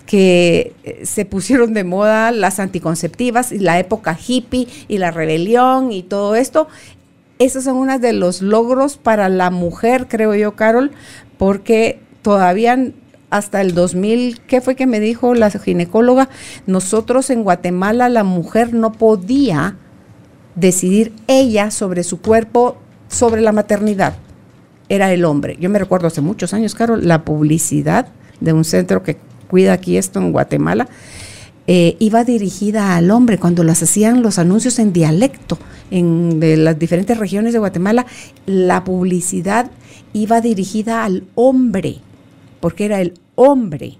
[0.06, 5.92] que eh, se pusieron de moda las anticonceptivas y la época hippie y la rebelión
[5.92, 6.68] y todo esto,
[7.38, 10.92] esos son unos de los logros para la mujer, creo yo, Carol,
[11.38, 12.92] porque todavía
[13.30, 16.28] hasta el 2000, ¿qué fue que me dijo la ginecóloga?
[16.66, 19.76] Nosotros en Guatemala la mujer no podía
[20.54, 22.76] decidir ella sobre su cuerpo,
[23.08, 24.16] sobre la maternidad.
[24.88, 25.56] Era el hombre.
[25.58, 28.08] Yo me recuerdo hace muchos años, Carol, la publicidad
[28.40, 29.16] de un centro que
[29.52, 30.88] cuida aquí esto en Guatemala,
[31.66, 35.58] eh, iba dirigida al hombre cuando las hacían los anuncios en dialecto
[35.90, 38.06] en de las diferentes regiones de Guatemala,
[38.46, 39.70] la publicidad
[40.14, 41.98] iba dirigida al hombre,
[42.60, 43.98] porque era el hombre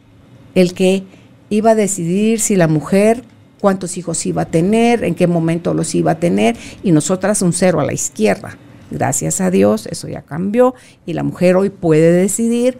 [0.54, 1.02] el que
[1.50, 3.22] iba a decidir si la mujer
[3.60, 7.52] cuántos hijos iba a tener, en qué momento los iba a tener, y nosotras un
[7.52, 8.56] cero a la izquierda.
[8.90, 10.74] Gracias a Dios, eso ya cambió,
[11.04, 12.78] y la mujer hoy puede decidir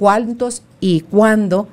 [0.00, 1.68] cuántos y cuándo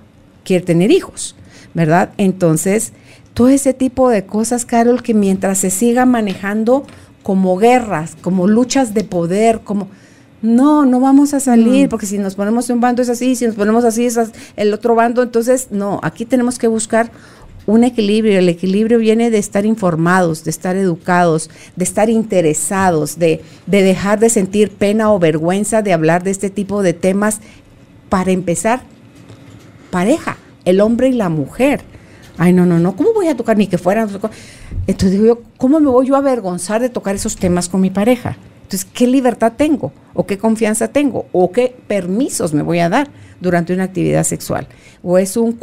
[0.50, 1.36] quiere tener hijos,
[1.76, 2.10] ¿verdad?
[2.18, 2.91] Entonces,
[3.36, 6.88] todo ese tipo de cosas, Carol, que mientras se siga manejando
[7.22, 9.89] como guerras, como luchas de poder, como
[10.41, 11.89] no, no vamos a salir, mm.
[11.89, 14.18] porque si nos ponemos en un bando es así, si nos ponemos así es
[14.56, 17.12] el otro bando, entonces no, aquí tenemos que buscar
[17.68, 18.39] un equilibrio.
[18.39, 24.20] El equilibrio viene de estar informados, de estar educados, de estar interesados, de, de dejar
[24.20, 27.39] de sentir pena o vergüenza de hablar de este tipo de temas.
[28.10, 28.82] Para empezar,
[29.90, 31.82] pareja, el hombre y la mujer.
[32.38, 34.08] Ay, no, no, no, ¿cómo voy a tocar ni que fuera?
[34.88, 37.90] Entonces digo yo, ¿cómo me voy yo a avergonzar de tocar esos temas con mi
[37.90, 38.38] pareja?
[38.64, 39.92] Entonces, ¿qué libertad tengo?
[40.14, 41.26] ¿O qué confianza tengo?
[41.32, 43.10] ¿O qué permisos me voy a dar
[43.42, 44.68] durante una actividad sexual?
[45.02, 45.58] ¿O es un,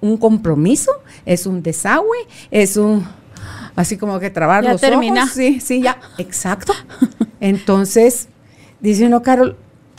[0.00, 0.92] un compromiso?
[1.24, 2.18] ¿Es un desagüe?
[2.50, 3.06] ¿Es un
[3.76, 5.22] así como que trabar los termina.
[5.22, 5.34] ojos?
[5.34, 6.72] Sí, sí, ya, exacto.
[7.40, 8.28] Entonces,
[8.80, 9.56] dice uno, Carol,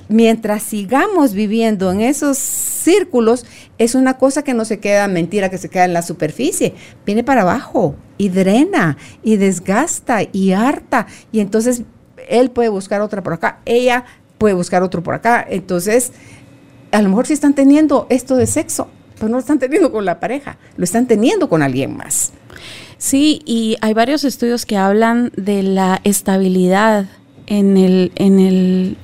[0.07, 2.37] mientras sigamos viviendo en esos
[2.81, 3.45] círculos,
[3.77, 6.73] es una cosa que no se queda mentira, que se queda en la superficie,
[7.05, 11.07] viene para abajo y drena y desgasta y harta.
[11.31, 11.83] Y entonces
[12.29, 14.05] él puede buscar otra por acá, ella
[14.37, 15.45] puede buscar otro por acá.
[15.47, 16.11] Entonces,
[16.91, 20.05] a lo mejor sí están teniendo esto de sexo, pero no lo están teniendo con
[20.05, 22.33] la pareja, lo están teniendo con alguien más.
[22.97, 27.07] Sí, y hay varios estudios que hablan de la estabilidad
[27.47, 28.97] en el, en el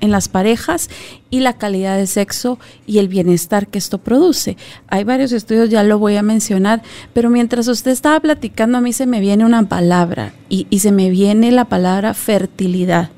[0.00, 0.88] en las parejas
[1.30, 4.56] y la calidad de sexo y el bienestar que esto produce.
[4.88, 6.82] Hay varios estudios, ya lo voy a mencionar,
[7.12, 11.10] pero mientras usted estaba platicando a mí se me viene una palabra y, se me
[11.10, 13.10] viene la palabra fertilidad.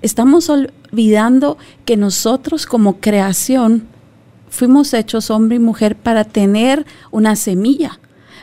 [0.00, 3.86] Estamos olvidando que nosotros como creación
[4.48, 7.98] fuimos hechos hombre y mujer para tener una semilla,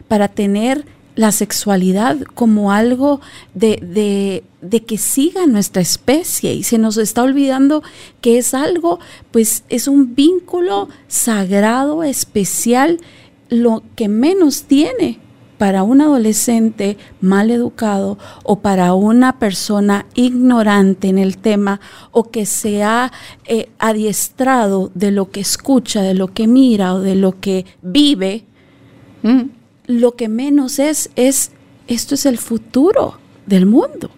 [0.08, 0.86] para tener
[1.16, 3.20] la sexualidad como algo
[3.54, 7.84] de, de, que siga nuestra especie y se nos está olvidando
[8.22, 9.00] que es algo,
[9.32, 13.00] pues es un vínculo sagrado, especial,
[13.50, 15.20] lo que menos tiene
[15.58, 21.82] para un adolescente mal educado o para una persona ignorante en el tema
[22.12, 23.12] o que se ha
[23.46, 28.46] eh, adiestrado de lo que escucha, de lo que mira o de lo que vive,
[29.90, 31.50] lo que menos es, es,
[31.88, 33.18] esto es el futuro
[33.48, 34.12] del mundo.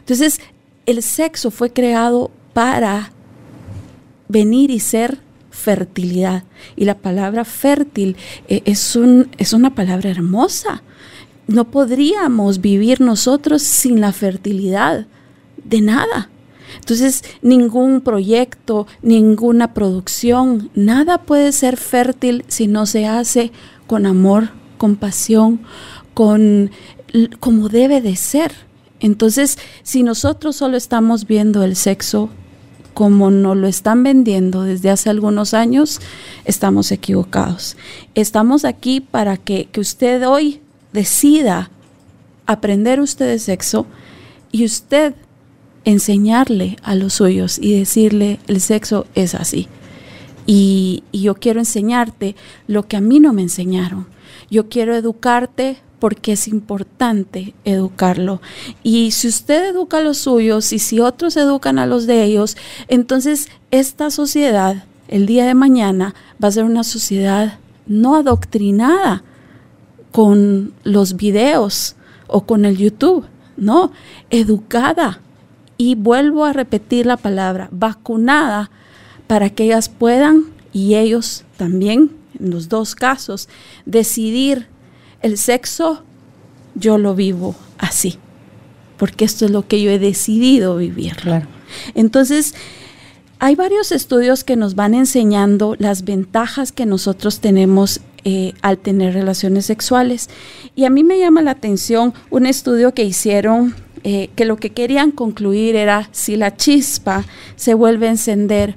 [0.00, 0.38] Entonces,
[0.84, 3.10] el sexo fue creado para
[4.28, 5.20] venir y ser
[5.50, 6.44] fertilidad.
[6.76, 8.16] Y la palabra fértil
[8.48, 10.82] eh, es, un, es una palabra hermosa.
[11.46, 15.06] No podríamos vivir nosotros sin la fertilidad
[15.64, 16.28] de nada.
[16.76, 23.52] Entonces, ningún proyecto, ninguna producción, nada puede ser fértil si no se hace
[23.86, 25.60] con amor con pasión,
[26.14, 26.70] con
[27.40, 28.52] como debe de ser.
[29.00, 32.30] Entonces, si nosotros solo estamos viendo el sexo
[32.94, 36.00] como nos lo están vendiendo desde hace algunos años,
[36.44, 37.76] estamos equivocados.
[38.14, 40.60] Estamos aquí para que, que usted hoy
[40.92, 41.70] decida
[42.46, 43.86] aprender usted de sexo
[44.52, 45.14] y usted
[45.84, 49.68] enseñarle a los suyos y decirle el sexo es así.
[50.46, 54.06] y, yo quiero enseñarte lo que a mí no me enseñaron.
[54.50, 58.42] Yo quiero educarte porque es importante educarlo.
[58.82, 62.56] Y si usted educa a los suyos y si otros educan a los de ellos,
[62.88, 69.22] entonces esta sociedad, el día de mañana, va a ser una sociedad no adoctrinada
[70.12, 73.24] con los videos o con el YouTube,
[73.56, 73.92] no,
[74.30, 75.20] educada.
[75.76, 78.70] Y vuelvo a repetir la palabra, vacunada,
[79.26, 83.48] para que ellas puedan y ellos también en los dos casos,
[83.86, 84.66] decidir
[85.22, 86.02] el sexo
[86.74, 88.18] yo lo vivo así,
[88.96, 91.16] porque esto es lo que yo he decidido vivir.
[91.16, 91.46] Claro.
[91.94, 92.54] Entonces,
[93.38, 99.12] hay varios estudios que nos van enseñando las ventajas que nosotros tenemos eh, al tener
[99.12, 100.30] relaciones sexuales.
[100.74, 104.70] Y a mí me llama la atención un estudio que hicieron eh, que lo que
[104.70, 107.24] querían concluir era si la chispa
[107.56, 108.76] se vuelve a encender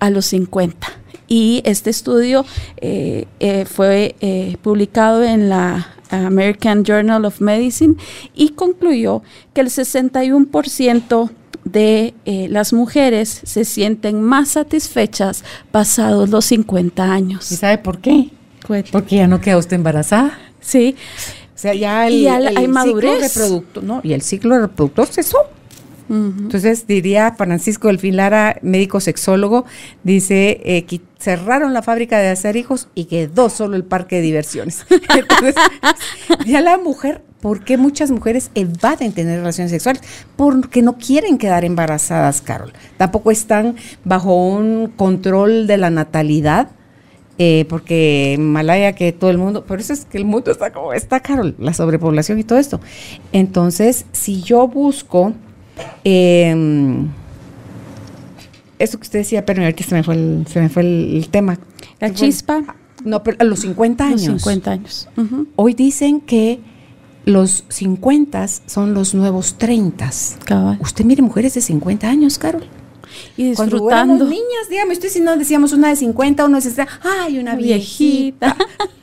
[0.00, 0.88] a los 50.
[1.32, 2.44] Y este estudio
[2.76, 3.26] eh,
[3.66, 4.14] fue
[4.60, 7.94] publicado en la American Journal of Medicine
[8.34, 9.22] y concluyó
[9.54, 11.30] que el 61%
[11.64, 17.50] de eh, las mujeres se sienten más satisfechas pasados los 50 años.
[17.52, 18.30] ¿Y sabe por qué?
[18.90, 20.38] Porque ya no queda usted embarazada.
[20.60, 20.96] Sí.
[21.54, 22.26] O sea, ya el,
[22.56, 23.34] hay madurez.
[23.34, 24.00] reproductor, ¿no?
[24.02, 25.38] Y el ciclo reproductor cesó.
[26.08, 29.64] Entonces diría Francisco Delfín Lara, médico sexólogo,
[30.02, 34.22] dice eh, que cerraron la fábrica de hacer hijos y quedó solo el parque de
[34.22, 34.84] diversiones.
[34.90, 35.54] Entonces,
[36.46, 40.00] ya la mujer ¿Por qué muchas mujeres evaden tener relaciones sexuales?
[40.36, 42.72] Porque no quieren quedar embarazadas, Carol.
[42.98, 46.68] Tampoco están bajo un control de la natalidad.
[47.38, 50.92] Eh, porque Malaya que todo el mundo, por eso es que el mundo está como
[50.92, 52.80] está, Carol, la sobrepoblación y todo esto.
[53.32, 55.32] Entonces, si yo busco
[56.04, 56.54] eh,
[58.82, 61.58] eso que usted decía, pero que se me fue el, se me fue el, tema.
[62.00, 62.62] La chispa.
[63.04, 64.26] No, pero a los 50 años.
[64.26, 65.08] Los 50 años.
[65.56, 66.60] Hoy dicen que
[67.24, 70.10] los 50 son los nuevos 30.
[70.80, 72.64] Usted mire mujeres de 50 años, Carol.
[73.36, 73.84] Y disfrutando.
[73.84, 77.54] Cuando niñas, dígame usted si no decíamos una de 50, una de 60, ay, una
[77.54, 78.56] viejita.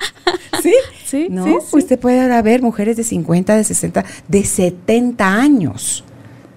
[0.61, 0.73] ¿Sí?
[1.05, 1.45] Sí, ¿No?
[1.71, 6.03] Usted puede ahora ver mujeres de 50, de 60, de 70 años,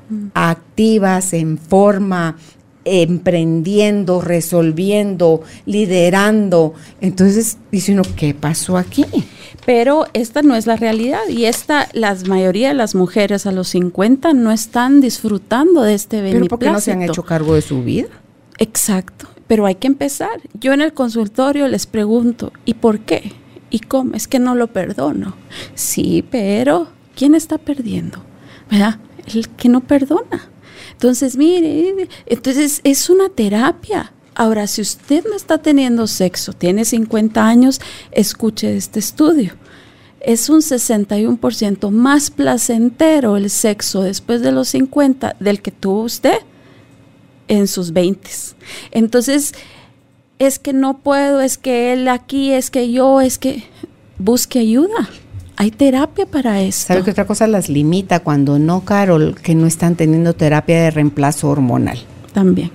[0.08, 0.26] mm.
[0.34, 2.36] activas, en forma,
[2.84, 6.74] emprendiendo, resolviendo, liderando.
[7.00, 9.04] Entonces dice uno, ¿qué pasó aquí?
[9.64, 13.68] Pero esta no es la realidad y esta, la mayoría de las mujeres a los
[13.68, 16.48] 50 no están disfrutando de este beneplácito.
[16.48, 18.08] ¿Pero porque no se han hecho cargo de su vida?
[18.58, 20.40] Exacto, pero hay que empezar.
[20.54, 23.32] Yo en el consultorio les pregunto, ¿y por qué?
[23.70, 24.14] ¿Y cómo?
[24.14, 25.34] Es que no lo perdono.
[25.74, 28.18] Sí, pero ¿quién está perdiendo?
[28.70, 28.98] ¿Verdad?
[29.32, 30.51] El que no perdona.
[30.92, 34.12] Entonces, mire, entonces es una terapia.
[34.34, 37.80] Ahora, si usted no está teniendo sexo, tiene 50 años,
[38.12, 39.54] escuche este estudio.
[40.20, 46.38] Es un 61% más placentero el sexo después de los 50 del que tuvo usted
[47.48, 48.30] en sus 20.
[48.92, 49.52] Entonces,
[50.38, 53.64] es que no puedo, es que él aquí, es que yo, es que
[54.18, 55.08] busque ayuda.
[55.62, 56.88] Hay terapia para eso.
[56.88, 60.90] ¿Sabe que otra cosa las limita cuando no, Carol, que no están teniendo terapia de
[60.90, 61.98] reemplazo hormonal?
[62.32, 62.72] También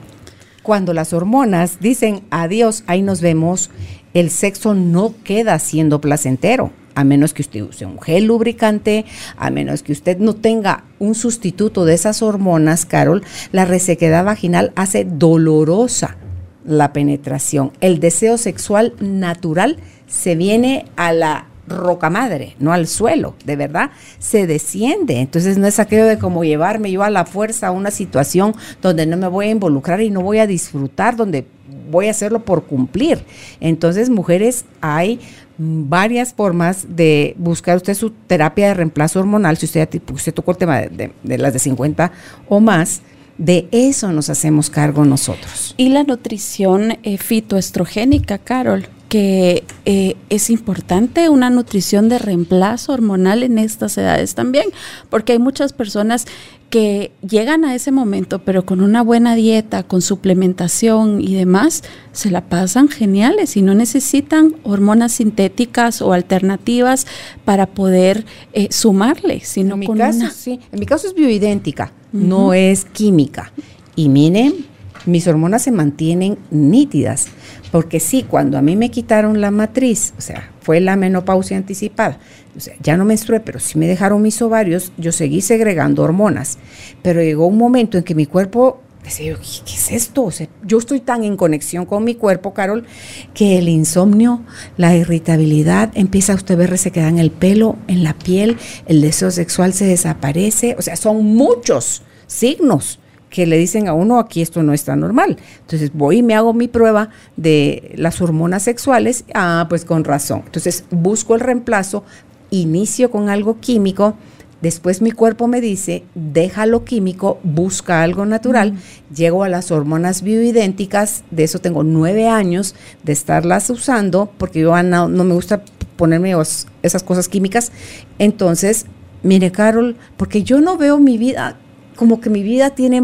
[0.67, 3.69] cuando las hormonas dicen adiós, ahí nos vemos,
[4.13, 9.05] el sexo no queda siendo placentero, a menos que usted use un gel lubricante,
[9.38, 13.23] a menos que usted no tenga un sustituto de esas hormonas, Carol,
[13.53, 16.17] la resequedad vaginal hace dolorosa
[16.65, 17.71] la penetración.
[17.79, 23.91] El deseo sexual natural se viene a la roca madre, no al suelo, de verdad,
[24.20, 25.20] se desciende.
[25.20, 29.05] Entonces no es aquello de como llevarme yo a la fuerza a una situación donde
[29.05, 31.45] no me voy a involucrar y no voy a disfrutar, donde
[31.89, 33.24] voy a hacerlo por cumplir.
[33.59, 35.20] Entonces, mujeres, hay
[35.57, 40.57] varias formas de buscar usted su terapia de reemplazo hormonal, si usted, usted tocó el
[40.57, 42.11] tema de, las de 50
[42.47, 43.01] o más,
[43.38, 45.74] de eso nos hacemos cargo nosotros.
[45.78, 53.43] Y la nutrición eh, fitoestrogénica, Carol, que eh, es importante una nutrición de reemplazo hormonal
[53.43, 54.68] en estas edades también,
[55.10, 56.26] porque hay muchas personas
[56.70, 62.30] que llegan a ese momento, pero con una buena dieta, con suplementación y demás, se
[62.30, 67.08] la pasan geniales y no necesitan hormonas sintéticas o alternativas
[67.45, 72.53] para poder eh, sumarle, sino en mi caso, sí, en mi caso es bioidéntica, no
[72.53, 73.53] es química.
[73.95, 74.66] Y miren,
[75.05, 77.30] mis hormonas se mantienen nítidas
[77.72, 82.20] porque sí, cuando a mí me quitaron la matriz, o sea, fue la menopausia anticipada,
[82.55, 86.57] o sea, ya no menstrué, pero sí me dejaron mis ovarios, yo seguí segregando hormonas.
[87.03, 90.26] Pero llegó un momento en que mi cuerpo decía, ¿qué, es esto?
[90.26, 92.86] O sea, yo estoy tan en conexión con mi cuerpo, Carol,
[93.34, 94.41] que el insomnio,
[94.76, 98.57] la irritabilidad, empieza a usted ver queda en el pelo, en la piel,
[98.88, 102.99] el deseo sexual se desaparece, o sea, son muchos signos
[103.30, 105.38] que le dicen a uno, aquí esto no está normal.
[105.61, 110.43] Entonces voy y me hago mi prueba de las hormonas sexuales, ah, pues con razón.
[110.45, 112.03] Entonces busco el reemplazo,
[112.49, 114.15] inicio con algo químico,
[114.61, 118.73] Después mi cuerpo me dice, deja lo químico, busca algo natural.
[119.15, 122.73] Llego a las hormonas bioidénticas, de eso tengo nueve años
[123.03, 125.61] de estarlas usando, porque yo no, no me gusta
[125.95, 126.34] ponerme
[126.82, 127.71] esas cosas químicas.
[128.17, 128.88] Entonces,
[129.21, 131.57] mire, Carol, porque yo no veo mi vida
[131.97, 133.01] como que mi vida tiene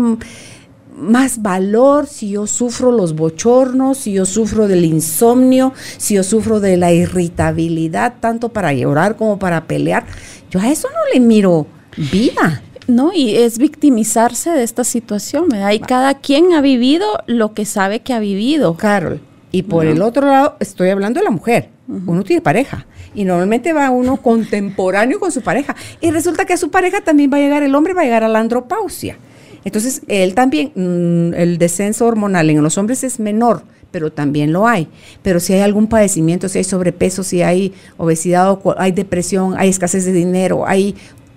[0.96, 6.60] más valor si yo sufro los bochornos, si yo sufro del insomnio, si yo sufro
[6.60, 10.06] de la irritabilidad, tanto para llorar como para pelear.
[10.50, 11.68] Yo a eso no le miro
[12.12, 12.62] vida.
[12.88, 15.72] No, y es victimizarse de esta situación, ¿verdad?
[15.72, 18.76] Y cada quien ha vivido lo que sabe que ha vivido.
[18.76, 19.22] Carol,
[19.56, 21.70] y por el otro lado, estoy hablando de la mujer.
[21.88, 22.88] Uno tiene pareja.
[23.14, 25.76] Y normalmente va uno contemporáneo con su pareja.
[26.02, 28.24] Y resulta que a su pareja también va a llegar el hombre, va a llegar
[28.24, 29.16] a la andropausia.
[29.64, 34.68] Entonces, él también, mm, el descenso hormonal en los hombres es menor, pero también lo
[34.68, 34.88] hay.
[35.22, 40.04] Pero si hay algún padecimiento, si hay sobrepeso, si hay obesidad, hay depresión, hay escasez
[40.04, 40.96] de dinero, hay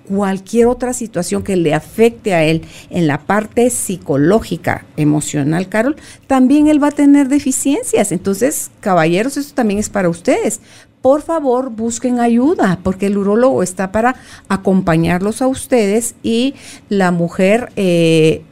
[0.09, 5.97] cualquier otra situación que le afecte a él en la parte psicológica, emocional, Carol,
[6.27, 8.13] también él va a tener deficiencias.
[8.13, 10.61] Entonces, caballeros, eso también es para ustedes
[11.07, 14.17] por favor busquen ayuda, porque el urólogo está para
[14.49, 16.55] acompañarlos a ustedes y
[16.89, 18.43] la mujer, eh,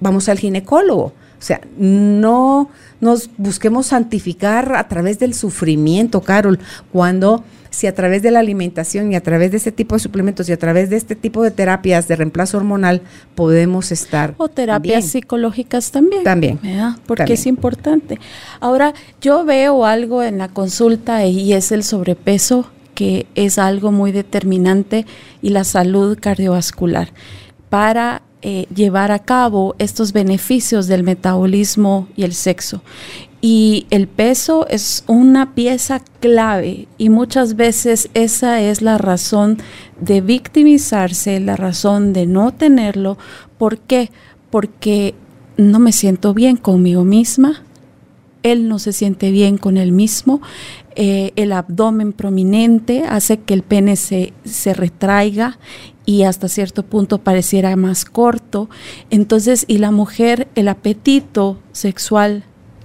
[0.00, 1.14] vamos al ginecólogo.
[1.44, 2.68] O sea, no
[3.00, 6.58] nos busquemos santificar a través del sufrimiento, Carol,
[6.92, 7.42] cuando
[7.74, 10.52] si a través de la alimentación y a través de este tipo de suplementos y
[10.52, 13.02] a través de este tipo de terapias de reemplazo hormonal
[13.34, 14.34] podemos estar.
[14.38, 16.24] O terapias psicológicas también.
[16.24, 16.58] También.
[17.06, 18.18] Porque es importante.
[18.60, 24.12] Ahora, yo veo algo en la consulta y es el sobrepeso, que es algo muy
[24.12, 25.06] determinante,
[25.42, 27.10] y la salud cardiovascular.
[27.68, 32.82] Para eh, llevar a cabo estos beneficios del metabolismo y el sexo.
[33.46, 39.58] Y el peso es una pieza clave y muchas veces esa es la razón
[40.00, 43.18] de victimizarse, la razón de no tenerlo.
[43.58, 44.10] ¿Por qué?
[44.48, 45.14] Porque
[45.58, 47.62] no me siento bien conmigo misma,
[48.42, 50.40] él no se siente bien con él mismo,
[50.96, 55.58] eh, el abdomen prominente hace que el pene se, se retraiga
[56.06, 58.70] y hasta cierto punto pareciera más corto.
[59.10, 62.44] Entonces, y la mujer, el apetito sexual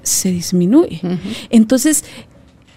[0.09, 1.01] se disminuye.
[1.49, 2.03] Entonces,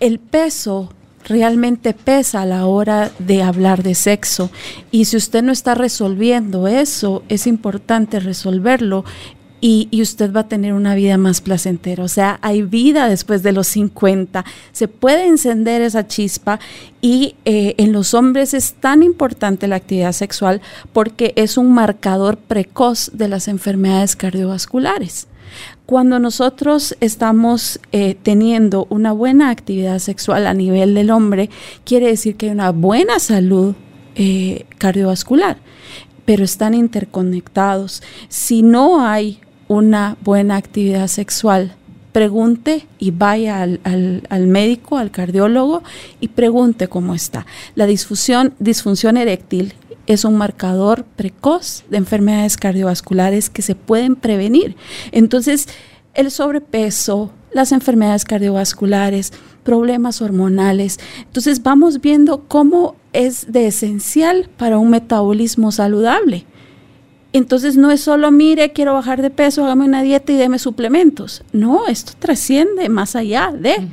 [0.00, 0.90] el peso
[1.24, 4.50] realmente pesa a la hora de hablar de sexo.
[4.90, 9.04] Y si usted no está resolviendo eso, es importante resolverlo
[9.64, 12.02] y, usted va a tener una vida más placentera.
[12.02, 14.44] O sea, hay vida después de los 50.
[14.72, 16.58] Se puede encender esa chispa
[17.00, 20.60] y eh, en los hombres es tan importante la actividad sexual
[20.92, 25.28] porque es un marcador precoz de las enfermedades cardiovasculares.
[25.86, 31.50] Cuando nosotros estamos eh, teniendo una buena actividad sexual a nivel del hombre,
[31.84, 33.74] quiere decir que hay una buena salud
[34.14, 35.58] eh, cardiovascular,
[36.24, 38.02] pero están interconectados.
[38.28, 41.74] Si no hay una buena actividad sexual,
[42.12, 43.80] pregunte y vaya al,
[44.28, 45.82] al, médico, al cardiólogo
[46.20, 47.46] y pregunte cómo está.
[47.74, 49.74] La disfunción, disfunción eréctil
[50.06, 54.76] es un marcador precoz de enfermedades cardiovasculares que se pueden prevenir.
[55.12, 55.68] Entonces,
[56.14, 59.32] el sobrepeso, las enfermedades cardiovasculares,
[59.62, 60.98] problemas hormonales.
[61.20, 66.46] Entonces, vamos viendo cómo es de esencial para un metabolismo saludable.
[67.34, 71.42] Entonces no es solo, mire, quiero bajar de peso, hágame una dieta y deme suplementos.
[71.52, 73.88] No, esto trasciende más allá de.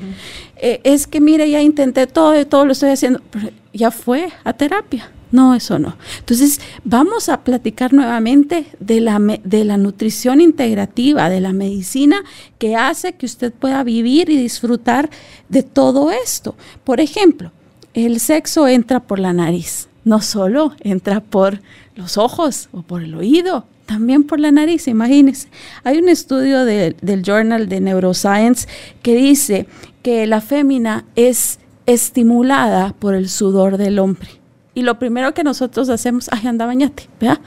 [0.58, 4.30] Eh, es que, mire, ya intenté todo y todo lo estoy haciendo, pero ya fue
[4.44, 5.10] a terapia.
[5.32, 5.96] No, eso no.
[6.20, 12.24] Entonces, vamos a platicar nuevamente de la, de la nutrición integrativa, de la medicina
[12.58, 15.10] que hace que usted pueda vivir y disfrutar
[15.48, 16.56] de todo esto.
[16.84, 17.52] Por ejemplo,
[17.94, 21.62] el sexo entra por la nariz, no solo entra por
[21.96, 25.48] los ojos o por el oído, también por la nariz, imagínense.
[25.84, 28.68] Hay un estudio del Journal de Neuroscience
[29.02, 29.68] que dice
[30.04, 34.39] que la fémina es estimulada por el sudor del hombre.
[34.80, 37.42] Y lo primero que nosotros hacemos, ay, anda bañate, ¿verdad?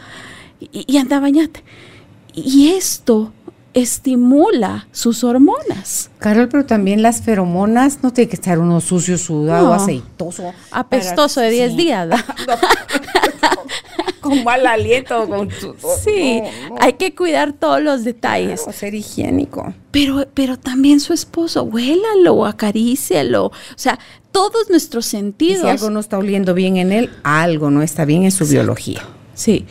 [0.61, 1.65] Y, anda bañate.
[2.35, 3.33] Y esto
[3.75, 6.11] estimula sus hormonas.
[6.19, 10.53] Carol, pero también las feromonas, no tiene que estar uno sucio, sudado, aceitoso.
[10.71, 12.09] Apestoso de 10 días.
[14.21, 15.49] con mal aliento, con
[16.03, 16.41] Sí,
[16.81, 18.65] hay que cuidar todos los detalles.
[18.73, 19.75] ser higiénico.
[19.91, 23.47] Pero, pero también su esposo, huélalo, acarícielo.
[23.47, 23.99] O sea,
[24.31, 25.63] todos nuestros sentidos.
[25.63, 29.03] si algo no está oliendo bien en él, algo no está bien en su biología.
[29.35, 29.67] Sí,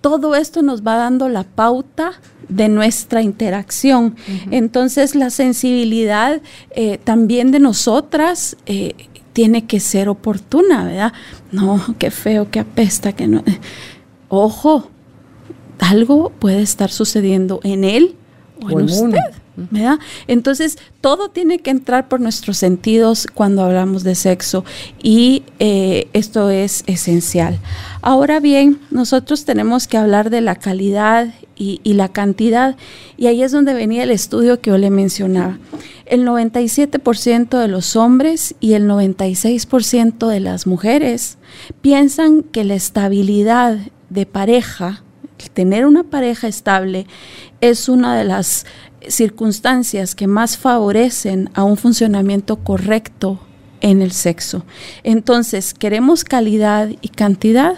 [0.00, 2.12] todo esto nos va dando la pauta
[2.48, 4.16] de nuestra interacción.
[4.50, 6.40] Entonces, la sensibilidad
[6.70, 8.94] eh, también de nosotras eh,
[9.32, 11.12] tiene que ser oportuna, ¿verdad?
[11.52, 13.42] No, qué feo, qué apesta, que no.
[14.28, 14.90] Ojo,
[15.78, 18.16] algo puede estar sucediendo en él
[18.62, 19.18] o, en usted.
[19.56, 19.98] ¿verdad?
[20.26, 24.64] Entonces, todo tiene que entrar por nuestros sentidos cuando hablamos de sexo
[25.02, 27.58] y eh, esto es esencial.
[28.02, 32.76] Ahora bien, nosotros tenemos que hablar de la calidad y, la cantidad
[33.16, 35.58] y ahí es donde venía el estudio que yo le mencionaba.
[36.04, 41.38] El 97% de los hombres y el 96% de las mujeres
[41.80, 43.78] piensan que la estabilidad
[44.10, 45.02] de pareja,
[45.54, 47.06] tener una pareja estable,
[47.60, 48.66] es una de las
[49.08, 53.40] circunstancias que más favorecen a un funcionamiento correcto
[53.80, 54.64] en el sexo.
[55.02, 57.76] Entonces, queremos calidad y cantidad,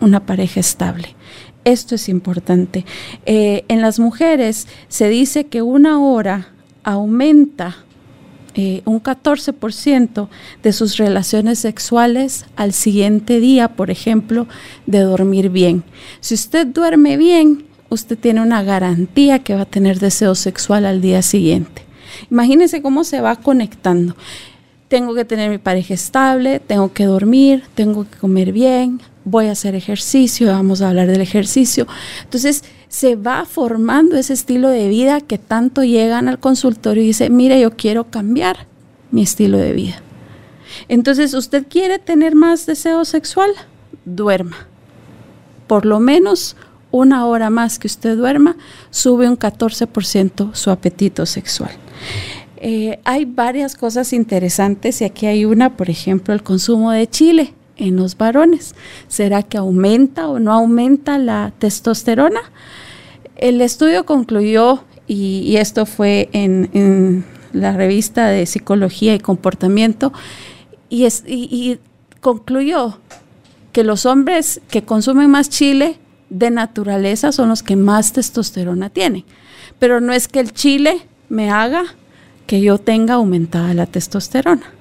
[0.00, 1.15] una pareja estable.
[1.66, 2.86] Esto es importante.
[3.26, 6.52] Eh, en las mujeres se dice que una hora
[6.84, 7.78] aumenta
[8.54, 10.28] eh, un 14%
[10.62, 14.46] de sus relaciones sexuales al siguiente día, por ejemplo,
[14.86, 15.82] de dormir bien.
[16.20, 21.00] Si usted duerme bien, usted tiene una garantía que va a tener deseo sexual al
[21.00, 21.82] día siguiente.
[22.30, 24.14] Imagínense cómo se va conectando.
[24.86, 29.52] Tengo que tener mi pareja estable, tengo que dormir, tengo que comer bien, voy a
[29.52, 31.86] hacer ejercicio, vamos a hablar del ejercicio.
[32.22, 37.36] Entonces se va formando ese estilo de vida que tanto llegan al consultorio y dicen,
[37.36, 38.68] mire, yo quiero cambiar
[39.10, 40.00] mi estilo de vida.
[40.88, 43.50] Entonces, ¿usted quiere tener más deseo sexual?
[44.04, 44.68] Duerma.
[45.66, 46.56] Por lo menos
[46.92, 48.56] una hora más que usted duerma,
[48.90, 51.72] sube un 14% su apetito sexual.
[52.58, 57.54] Eh, hay varias cosas interesantes y aquí hay una, por ejemplo, el consumo de chile
[57.76, 58.74] en los varones.
[59.08, 62.40] ¿Será que aumenta o no aumenta la testosterona?
[63.36, 70.12] El estudio concluyó, y, esto fue en, la revista de Psicología y Comportamiento,
[70.88, 71.78] y, y
[72.20, 72.98] concluyó
[73.72, 75.98] que los hombres que consumen más chile
[76.30, 79.24] de naturaleza son los que más testosterona tienen.
[79.78, 81.84] Pero no es que el chile me haga
[82.46, 84.72] que yo tenga aumentada la testosterona.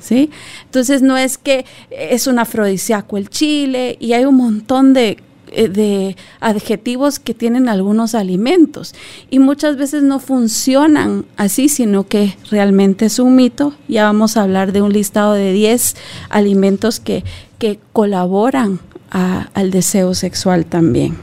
[0.00, 0.30] ¿Sí?
[0.64, 5.18] Entonces no es que es un afrodisíaco el chile y hay un montón de,
[5.52, 8.94] eh, de, adjetivos que tienen algunos alimentos
[9.30, 13.74] y muchas veces no funcionan así, sino que realmente es un mito.
[13.88, 15.96] Ya vamos a hablar de un listado de 10
[16.30, 17.24] alimentos que,
[17.58, 18.80] que colaboran
[19.10, 21.16] al deseo sexual también.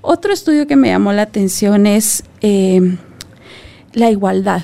[0.00, 2.96] Otro estudio que me llamó la atención es eh,
[3.92, 4.62] la igualdad,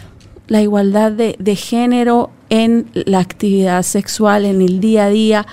[0.48, 5.46] la igualdad de, de, género en la actividad sexual, en el día a día.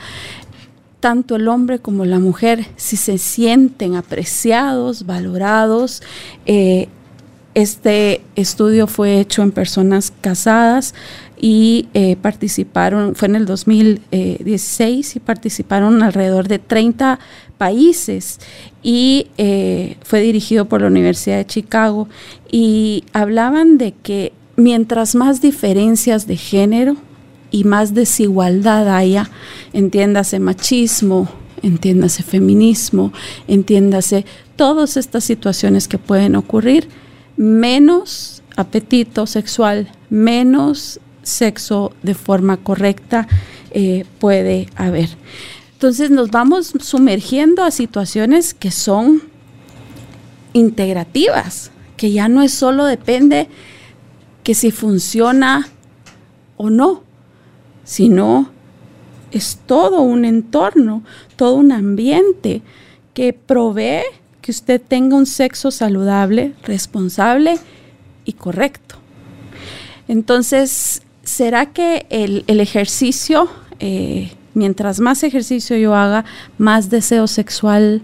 [0.99, 6.03] Tanto el hombre como la mujer, si se sienten apreciados, valorados,
[6.45, 6.89] eh,
[7.53, 10.93] este estudio fue hecho en personas casadas,
[11.39, 17.19] y eh, participaron, fue en el 2016 y participaron alrededor de 30
[17.57, 18.39] países
[18.81, 22.07] y eh, fue dirigido por la Universidad de Chicago
[22.51, 26.97] y hablaban de que mientras más diferencias de género
[27.49, 29.29] y más desigualdad haya,
[29.71, 31.29] entiéndase machismo,
[31.61, 33.13] entiéndase feminismo,
[33.47, 34.25] entiéndase
[34.57, 36.89] todas estas situaciones que pueden ocurrir,
[37.37, 43.27] menos apetito sexual, menos sexo de forma correcta
[43.71, 45.09] eh, puede haber.
[45.73, 49.21] Entonces nos vamos sumergiendo a situaciones que son
[50.53, 53.47] integrativas, que ya no es solo depende
[54.47, 55.67] que si funciona
[56.55, 57.03] o no,
[57.83, 58.49] sino
[59.29, 61.03] es todo un entorno,
[61.35, 62.61] todo un ambiente
[63.13, 64.03] que provee
[64.39, 67.59] que usted tenga un sexo saludable, responsable
[68.23, 68.95] y correcto.
[70.07, 73.49] Entonces, ¿será que el, ejercicio,
[73.81, 76.23] eh, mientras más ejercicio yo haga,
[76.57, 78.01] más deseo sexual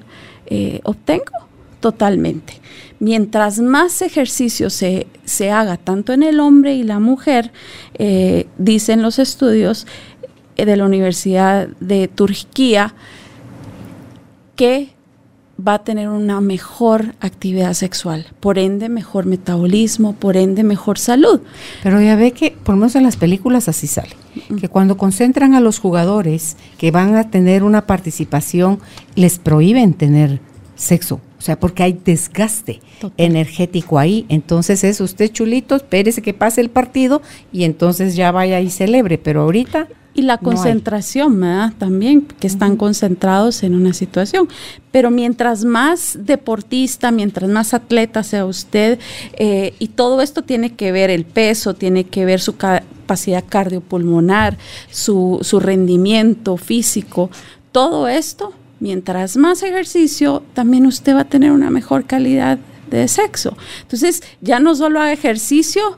[0.47, 1.47] eh, obtengo?
[1.83, 2.53] Totalmente.
[2.99, 5.05] Mientras más ejercicio se,
[5.51, 7.51] haga tanto en el hombre y la mujer,
[7.95, 9.85] eh, dicen los estudios
[10.55, 12.95] de la Universidad de Turquía,
[14.55, 14.91] que
[15.59, 21.41] va a tener una mejor actividad sexual, por ende mejor metabolismo, por ende mejor salud.
[21.83, 24.15] Pero ya ve que, por lo menos en las películas así sale,
[24.57, 28.79] que cuando concentran a los jugadores que van a tener una participación,
[29.15, 30.39] les prohíben tener
[30.75, 32.79] sexo, o sea, porque hay desgaste
[33.17, 34.25] energético ahí.
[34.29, 37.21] Entonces es usted chulito, espérese que pase el partido
[37.51, 39.17] y entonces ya vaya y celebre.
[39.17, 41.73] Pero ahorita Y la concentración, ¿verdad?
[41.77, 44.47] También, que están concentrados en una situación.
[44.93, 48.97] Pero mientras más deportista, mientras más atleta sea usted,
[49.33, 54.57] eh, y todo esto tiene que ver el peso, tiene que ver su capacidad cardiopulmonar,
[54.89, 57.29] su, su rendimiento físico,
[57.73, 58.53] todo esto,
[58.83, 62.59] mientras más ejercicio, también usted va a tener una mejor calidad
[62.91, 63.55] de sexo.
[63.81, 65.97] Entonces, ya no solo haga ejercicio,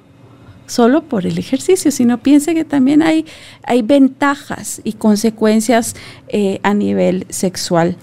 [0.67, 3.25] solo por el ejercicio, sino piense que también hay,
[3.63, 5.95] hay ventajas y consecuencias
[6.27, 7.97] eh, a nivel sexual.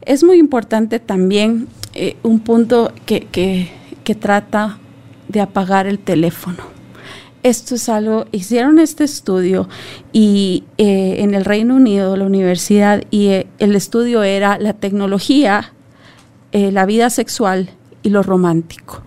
[0.00, 3.70] Es muy importante también eh, un punto que,
[4.18, 4.78] trata
[5.28, 6.64] de apagar el teléfono.
[7.42, 9.68] Esto es algo, hicieron este estudio
[10.12, 15.72] y eh, en el Reino Unido, la universidad, y el estudio era la tecnología,
[16.52, 17.70] la vida sexual
[18.02, 19.02] y lo romántico.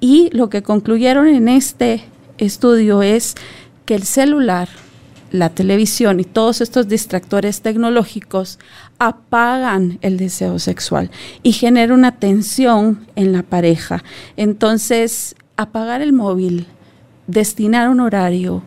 [0.00, 2.02] Y lo que concluyeron en este
[2.38, 3.34] estudio es
[3.84, 4.68] que el celular,
[5.30, 8.58] la televisión y todos estos distractores tecnológicos
[8.98, 11.10] apagan el deseo sexual
[11.42, 14.02] y genera una tensión en la pareja.
[14.36, 16.66] Entonces, apagar el móvil,
[17.30, 18.62] destinar un horario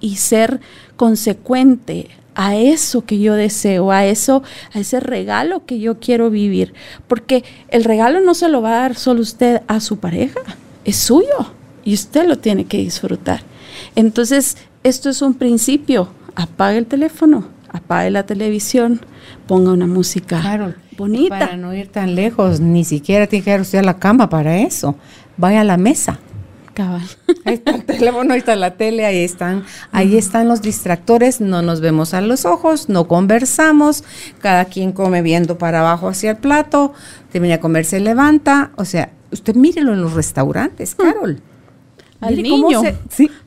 [0.00, 0.60] y ser
[0.96, 4.42] consecuente a eso que yo deseo, a eso,
[4.72, 6.72] a ese regalo que yo quiero vivir,
[7.06, 10.40] porque el regalo no se lo va a dar solo usted a su pareja,
[10.84, 11.52] es suyo
[11.84, 13.42] y usted lo tiene que disfrutar.
[13.94, 16.08] Entonces, esto es un principio.
[16.34, 19.00] Apague el teléfono, apague la televisión,
[19.46, 21.38] ponga una música bonita.
[21.38, 24.58] Para no ir tan lejos, ni siquiera tiene que ir usted a la cama para
[24.58, 24.96] eso.
[25.36, 26.18] Vaya a la mesa.
[26.74, 27.02] Cabal.
[27.44, 31.62] Ahí está el teléfono, ahí está la tele, ahí están, ahí están los distractores, no
[31.62, 34.04] nos vemos a los ojos, no conversamos,
[34.40, 36.92] cada quien come viendo para abajo hacia el plato,
[37.30, 41.42] termina de comer, se levanta, o sea, usted mírelo en los restaurantes, Carol
[42.22, 42.82] al niño,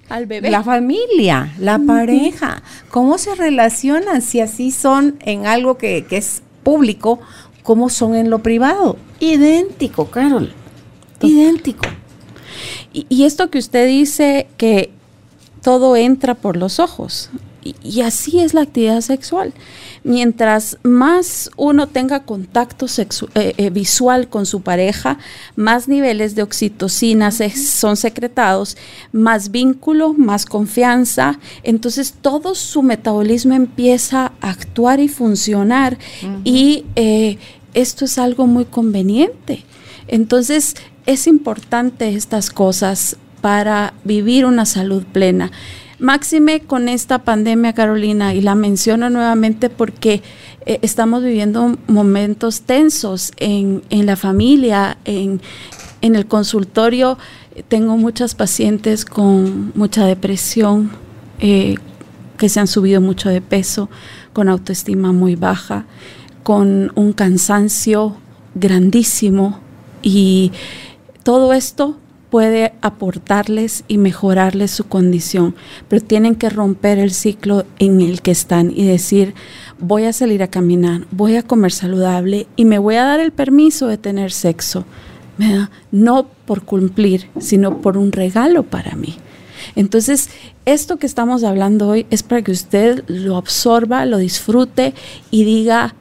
[0.09, 0.51] al bebé.
[0.51, 7.19] La familia, la pareja, cómo se relacionan si así son en algo que, es público,
[7.63, 8.97] cómo son en lo privado.
[9.19, 10.53] Idéntico, Carol,
[11.21, 11.85] idéntico.
[12.95, 14.89] Y, y esto que usted dice que
[15.61, 17.29] todo entra por los ojos,
[17.83, 19.51] y, así es la actividad sexual.
[20.03, 25.17] Mientras más uno tenga contacto eh, eh, visual con su pareja,
[25.55, 28.77] más niveles de oxitocina son secretados,
[29.11, 31.39] más vínculo, más confianza.
[31.63, 35.97] Entonces todo su metabolismo empieza a actuar y funcionar.
[36.43, 37.39] Y eh,
[37.73, 39.65] esto es algo muy conveniente.
[40.07, 40.75] Entonces
[41.05, 45.51] es importante estas cosas para vivir una salud plena.
[45.99, 50.21] Máxime con esta pandemia, Carolina, y la menciono nuevamente porque
[50.65, 55.39] eh, estamos viviendo momentos tensos en, la familia, en,
[56.01, 57.17] el consultorio.
[57.69, 60.91] Tengo muchas pacientes con mucha depresión,
[61.39, 61.75] eh,
[62.37, 63.89] que se han subido mucho de peso,
[64.33, 65.85] con autoestima muy baja,
[66.43, 68.17] con un cansancio
[68.53, 69.59] grandísimo
[70.01, 70.51] y
[71.25, 71.97] todo esto
[72.29, 75.55] puede aportarles y mejorarles su condición,
[75.87, 79.33] pero tienen que romper el ciclo en el que están y decir,
[79.79, 83.31] voy a salir a caminar, voy a comer saludable y me voy a dar el
[83.31, 84.85] permiso de tener sexo,
[85.91, 89.15] no por cumplir, sino por un regalo para mí.
[89.75, 90.29] Entonces,
[90.65, 94.93] esto que estamos hablando hoy es para que usted lo absorba, lo disfrute
[95.31, 95.95] y diga,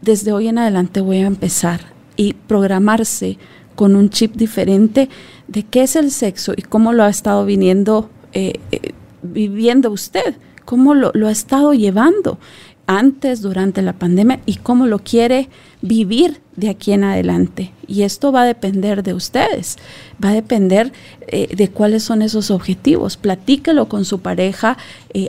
[0.00, 1.80] desde hoy en adelante voy a empezar
[2.16, 3.36] y programarse
[3.80, 5.08] con un chip diferente
[5.48, 10.36] de qué es el sexo y cómo lo ha estado viniendo, eh, eh, viviendo usted,
[10.66, 12.38] cómo lo, ha estado llevando
[12.86, 15.48] antes, durante la pandemia y cómo lo quiere
[15.80, 17.72] vivir de aquí en adelante.
[17.86, 19.78] Y esto va a depender de ustedes,
[20.22, 20.92] va a depender
[21.26, 23.16] eh, de cuáles son esos objetivos.
[23.16, 24.76] Platíquelo con su pareja,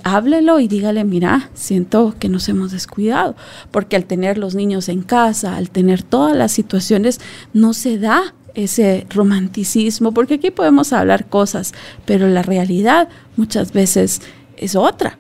[0.04, 3.38] háblelo y dígale, mira, siento que nos hemos descuidado,
[3.72, 7.22] porque al tener los niños en casa, al tener todas las situaciones,
[7.54, 11.74] no se da ese romanticismo, porque aquí podemos hablar cosas,
[12.06, 14.22] pero la realidad muchas veces
[14.58, 15.18] es otra.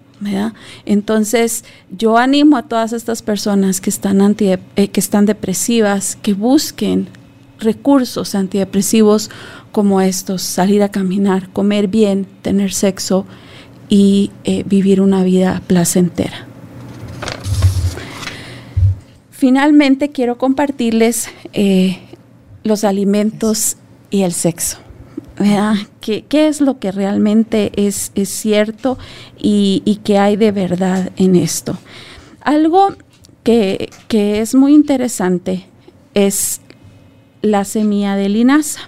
[0.85, 6.33] Entonces, yo animo a todas estas personas que están, anti, eh, que están depresivas, que
[6.33, 7.07] busquen
[7.59, 9.29] recursos antidepresivos
[9.71, 13.25] como estos, salir a caminar, comer bien, tener sexo
[13.89, 16.47] y eh, vivir una vida placentera.
[19.31, 21.99] Finalmente, quiero compartirles eh,
[22.63, 23.77] los alimentos
[24.09, 24.77] y el sexo.
[26.01, 28.99] ¿Qué, es lo que realmente es, es cierto
[29.39, 31.77] y, y qué hay de verdad en esto?
[32.41, 32.95] Algo
[33.43, 35.65] que, es muy interesante
[36.13, 36.61] es
[37.41, 38.81] la semilla de linaza.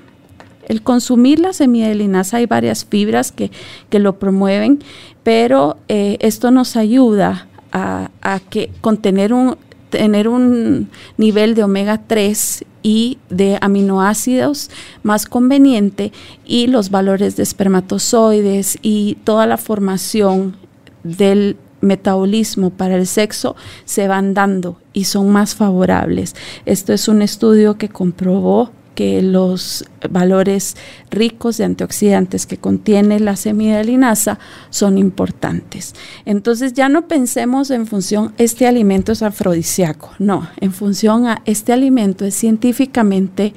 [0.67, 3.51] El consumir la semilla de linaza hay varias fibras que,
[3.89, 4.79] que lo promueven,
[5.23, 8.09] pero eh, esto nos ayuda a,
[8.49, 9.57] que contener un
[9.89, 14.69] tener un nivel de omega 3 y de aminoácidos
[15.01, 16.11] más conveniente
[16.45, 20.57] y los valores de espermatozoides y toda la formación
[21.03, 23.55] del metabolismo para el sexo
[23.85, 26.35] se van dando y son más favorables.
[26.65, 30.75] Esto es un estudio que comprobó que los valores
[31.09, 34.39] ricos de antioxidantes que contiene la semilla de linaza
[34.69, 35.93] son importantes.
[36.25, 41.73] Entonces ya no pensemos en función este alimento es afrodisíaco, no, en función a este
[41.73, 43.53] alimento es científicamente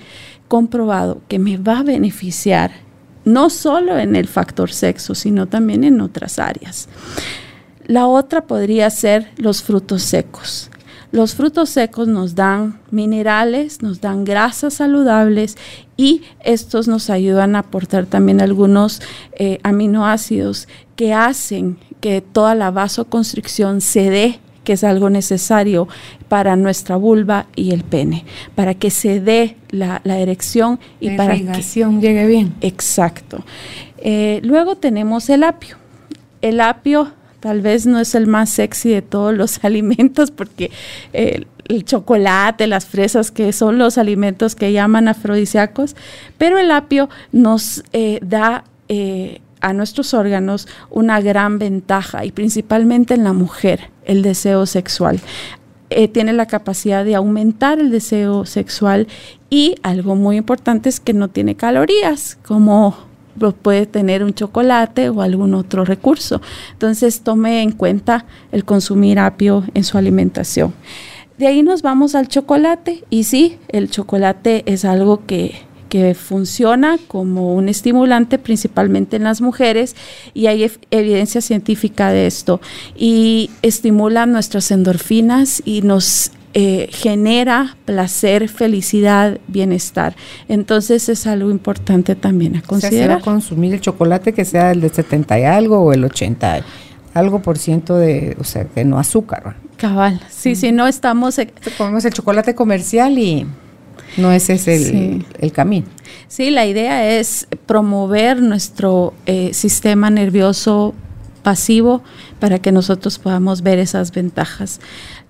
[0.48, 2.86] comprobado que me va a beneficiar
[3.24, 6.88] no solo en el factor sexo, sino también en otras áreas.
[7.86, 10.70] La otra podría ser los frutos secos.
[11.16, 15.56] Los frutos secos nos dan minerales, nos dan grasas saludables
[15.96, 19.00] y estos nos ayudan a aportar también algunos
[19.32, 25.88] eh, aminoácidos que hacen que toda la vasoconstricción se dé que es algo necesario
[26.28, 31.34] para nuestra vulva y el pene, para que se dé la, erección y la para
[31.36, 32.52] que llegue bien.
[32.60, 33.42] Exacto.
[33.96, 35.78] Eh, luego tenemos el apio.
[36.42, 37.10] El apio
[37.46, 40.72] Tal vez no es el más sexy de todos los alimentos porque
[41.12, 45.94] eh, el chocolate, las fresas, que son los alimentos que llaman afrodisíacos,
[46.38, 53.14] pero el apio nos eh, da eh, a nuestros órganos una gran ventaja y principalmente
[53.14, 55.20] en la mujer, el deseo sexual.
[56.12, 59.06] tiene la capacidad de aumentar el deseo sexual
[59.50, 63.06] y algo muy importante es que no tiene calorías, como
[63.62, 66.40] puede tener un chocolate o algún otro recurso.
[66.72, 70.74] Entonces tome en cuenta el consumir apio en su alimentación.
[71.38, 75.64] De ahí nos vamos al chocolate y sí, el chocolate es algo que,
[76.14, 79.96] funciona como un estimulante principalmente en las mujeres
[80.34, 82.60] y hay evidencia científica de esto
[82.94, 90.16] y estimula nuestras endorfinas y nos eh, genera placer, felicidad, bienestar.
[90.48, 93.18] Entonces es algo importante también a considerar.
[93.18, 96.64] O sea, consumir el chocolate que sea el de 70 y algo o el 80
[97.16, 99.56] algo por ciento de, o sea, de no azúcar.
[99.78, 101.40] Cabal, sí, si no estamos...
[101.78, 103.46] Comemos el chocolate comercial y
[104.18, 105.86] no ese es el, el, camino.
[106.28, 110.94] Sí, la idea es promover nuestro eh, sistema nervioso
[111.42, 112.02] pasivo
[112.38, 114.80] para que nosotros podamos ver esas ventajas.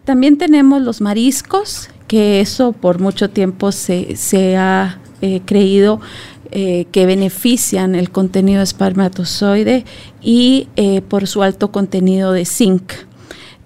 [0.07, 6.01] También tenemos los mariscos, que eso por mucho tiempo se, ha eh, creído
[6.53, 9.85] eh, que benefician el contenido espermatozoide
[10.23, 12.93] y eh, por su alto contenido de zinc.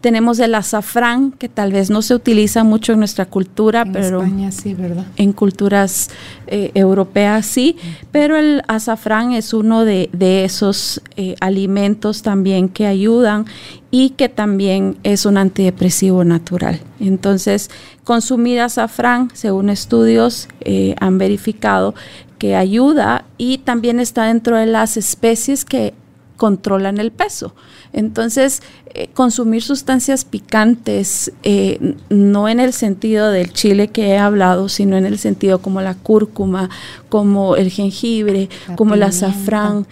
[0.01, 4.75] Tenemos el azafrán, que tal vez no se utiliza mucho en nuestra cultura, pero sí,
[4.75, 5.07] ¿verdad?
[5.17, 6.11] en culturas
[6.47, 7.77] eh, europeas sí,
[8.11, 10.09] pero el azafrán es uno de,
[10.45, 13.45] esos eh, alimentos también que ayudan
[13.91, 16.81] y que también es un antidepresivo natural.
[16.99, 17.71] Entonces,
[18.05, 21.95] consumir azafrán, según estudios, eh, han verificado
[22.39, 25.93] que ayuda y también está dentro de las especies que
[26.41, 27.55] controlan el peso.
[27.93, 28.63] Entonces,
[28.95, 34.97] eh, consumir sustancias picantes, eh, no en el sentido del chile que he hablado, sino
[34.97, 36.71] en el sentido como la cúrcuma,
[37.11, 39.87] como el jengibre, como el azafrán,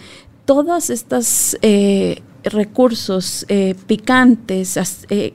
[0.47, 3.45] todas estas eh, recursos
[3.87, 4.79] picantes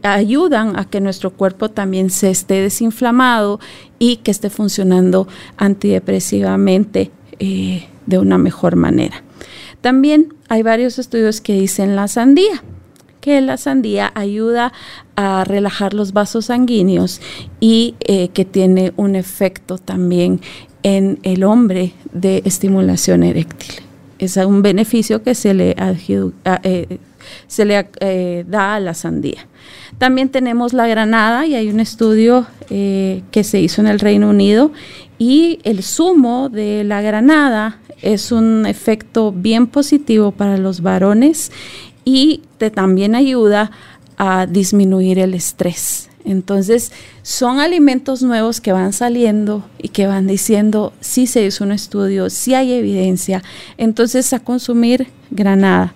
[0.01, 3.59] ayudan a que nuestro cuerpo también se esté desinflamado
[3.99, 9.22] y que esté funcionando antidepresivamente de una mejor manera.
[9.82, 12.61] También hay varios estudios que dicen la sandía
[13.21, 14.71] que la sandía ayuda
[15.15, 17.21] a relajar los vasos sanguíneos
[17.59, 20.41] y eh, que tiene un efecto también
[20.83, 23.75] en el hombre de estimulación eréctil.
[24.19, 26.99] Es un beneficio que se le, eh,
[28.01, 29.47] eh, da a la sandía.
[29.97, 34.71] También tenemos la granada y hay un estudio que se hizo en el Reino Unido
[35.24, 41.49] y el zumo de la granada es un efecto bien positivo para los varones
[42.03, 43.71] y te también ayuda
[44.18, 46.10] a disminuir el estrés.
[46.26, 46.91] Entonces,
[47.22, 52.30] son alimentos nuevos que van saliendo y que van diciendo, si se hizo un estudio,
[52.30, 53.43] si hay evidencia,
[53.77, 55.93] entonces a consumir granada.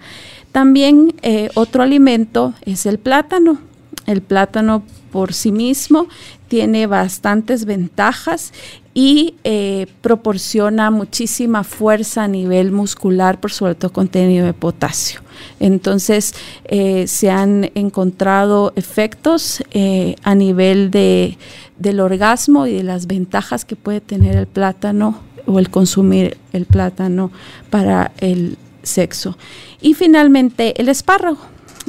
[0.53, 3.60] También eh, otro alimento es el plátano.
[4.06, 6.07] El plátano por sí mismo
[6.47, 8.53] tiene bastantes ventajas
[8.93, 15.21] y eh, proporciona muchísima fuerza a nivel muscular por su alto contenido de potasio.
[15.59, 16.34] Entonces,
[16.65, 21.38] eh, se han encontrado efectos eh, a nivel de,
[21.77, 26.65] del orgasmo y de las ventajas que puede tener el plátano o el consumir el
[26.65, 27.31] plátano
[27.69, 29.38] para el sexo.
[29.79, 31.38] Y finalmente el espárrago.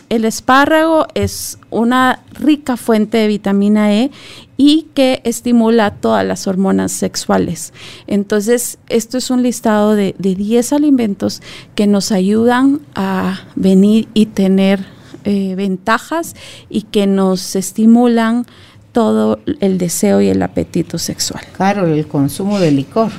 [0.09, 4.11] El espárrago es una rica fuente de vitamina E
[4.57, 7.73] y que estimula todas las hormonas sexuales.
[8.07, 11.43] Entonces, esto es un listado de, de 10 alimentos
[11.75, 14.85] que nos ayudan a venir y tener
[15.25, 16.35] eh, ventajas
[16.71, 18.47] y que nos estimulan
[18.93, 21.45] todo el deseo y el apetito sexual.
[21.57, 23.11] Claro, el consumo de licor.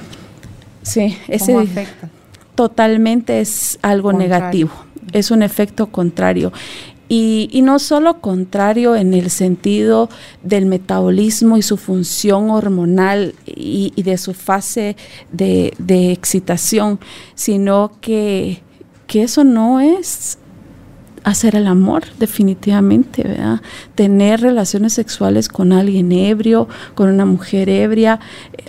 [0.81, 2.09] Sí, ese afecta?
[2.55, 4.71] totalmente es algo negativo,
[5.13, 6.51] es un efecto contrario.
[7.11, 10.09] Y, no solo contrario en el sentido
[10.43, 14.95] del metabolismo y su función hormonal y, de su fase
[15.31, 15.73] de,
[16.11, 16.99] excitación,
[17.33, 18.61] sino que,
[19.07, 20.37] que eso no es
[21.23, 23.61] hacer el amor, definitivamente, ¿verdad?
[23.95, 28.19] Tener relaciones sexuales con alguien ebrio, con una mujer ebria,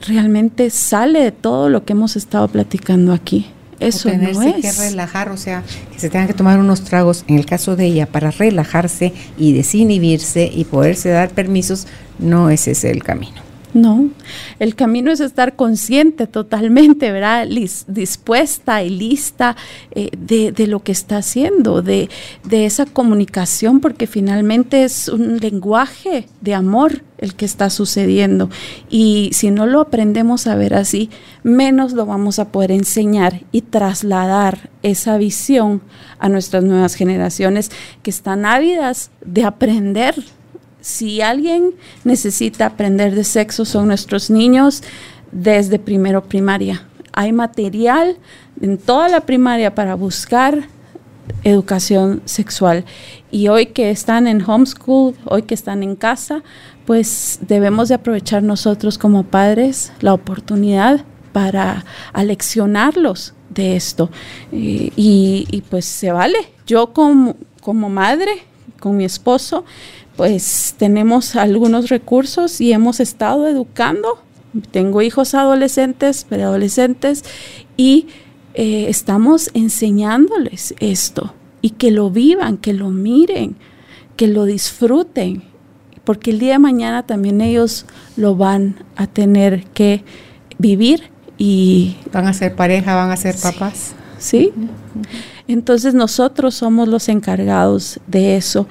[0.09, 3.47] realmente sale de todo lo que hemos estado platicando aquí.
[3.81, 4.57] Eso no es.
[4.57, 7.87] que relajar, o sea, que se tengan que tomar unos tragos, en el caso de
[7.87, 11.87] ella, para relajarse y desinhibirse y poderse dar permisos,
[12.19, 13.50] no es ese el camino.
[13.73, 14.11] No,
[14.59, 17.47] el camino es estar consciente totalmente, ¿verdad?
[17.87, 19.57] dispuesta y lista
[19.93, 22.09] eh, de, lo que está haciendo, de,
[22.43, 28.51] de, esa comunicación, porque finalmente es un lenguaje de amor el que está sucediendo.
[28.89, 31.11] Y si no lo aprendemos a ver así,
[31.45, 35.81] menos lo vamos a poder enseñar y trasladar esa visión
[36.19, 37.71] a nuestras nuevas generaciones
[38.03, 40.17] que están ávidas de aprender
[40.81, 41.75] si alguien
[42.05, 44.83] necesita aprender de sexo son nuestros niños
[45.33, 46.87] desde primero primaria.
[47.13, 48.17] Hay material
[48.61, 50.69] en toda la primaria para buscar
[51.45, 52.85] educación sexual.
[53.31, 56.43] Y hoy que están en homeschool, hoy que están en casa,
[56.87, 64.11] pues debemos de aprovechar nosotros como padres la oportunidad para aleccionarlos de esto.
[64.53, 66.39] Y, pues se vale.
[66.67, 68.45] Yo como, como madre,
[68.81, 69.65] con mi esposo,
[70.17, 74.23] pues tenemos algunos recursos y hemos estado educando.
[74.73, 77.25] Tengo hijos adolescentes, preadolescentes
[77.77, 78.09] y
[78.55, 83.57] eh, estamos enseñándoles esto y que lo vivan, que lo miren,
[84.17, 85.45] que lo disfruten,
[86.05, 87.87] porque el día de mañana también ellos
[88.17, 90.03] lo van a tener que
[90.59, 91.97] vivir y...
[92.13, 93.95] Van a ser pareja, van a ser papás.
[94.19, 94.53] Sí.
[95.53, 98.69] Entonces nosotros somos los encargados de eso.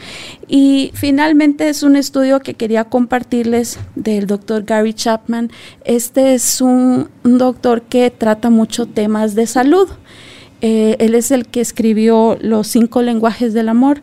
[0.47, 5.51] Y finalmente es un estudio que quería compartirles del doctor Gary Chapman.
[5.83, 9.89] Este es un, doctor que trata mucho temas de salud.
[10.61, 14.01] Eh, él es el que escribió los cinco lenguajes del amor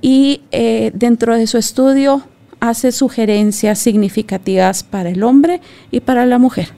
[0.00, 2.22] y eh, dentro de su estudio
[2.58, 5.60] hace sugerencias significativas para el hombre
[5.92, 6.70] y para la mujer.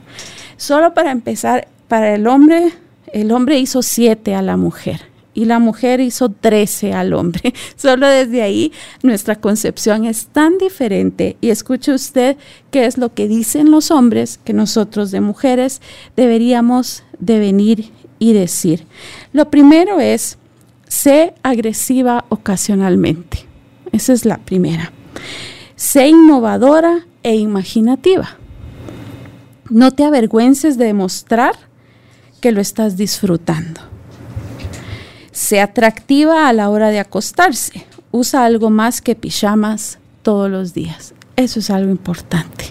[0.57, 2.71] Solo para empezar, para el hombre,
[3.13, 7.53] el hombre hizo siete a la mujer y la mujer hizo 13 al hombre.
[7.75, 8.71] Solo desde ahí
[9.03, 11.37] nuestra concepción es tan diferente.
[11.41, 12.37] Y escuche usted
[12.71, 15.81] qué es lo que dicen los hombres que nosotros de mujeres
[16.15, 18.85] deberíamos de venir y decir.
[19.33, 20.37] Lo primero es,
[20.87, 23.45] sé agresiva ocasionalmente.
[23.91, 24.91] Esa es la primera.
[25.75, 28.37] Sé innovadora e imaginativa.
[29.69, 31.53] No te avergüences de demostrar
[32.41, 33.89] que lo estás disfrutando
[35.39, 37.85] sea atractiva a la hora de acostarse.
[38.11, 41.13] Usa algo más que pijamas todos los días.
[41.37, 42.65] Eso es algo importante.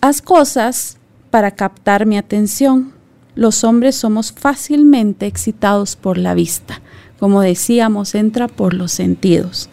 [0.00, 0.96] Haz cosas
[1.30, 2.92] para captar mi atención.
[3.36, 6.80] Los hombres somos fácilmente excitados por la vista.
[7.20, 9.70] Como decíamos, entra por los sentidos.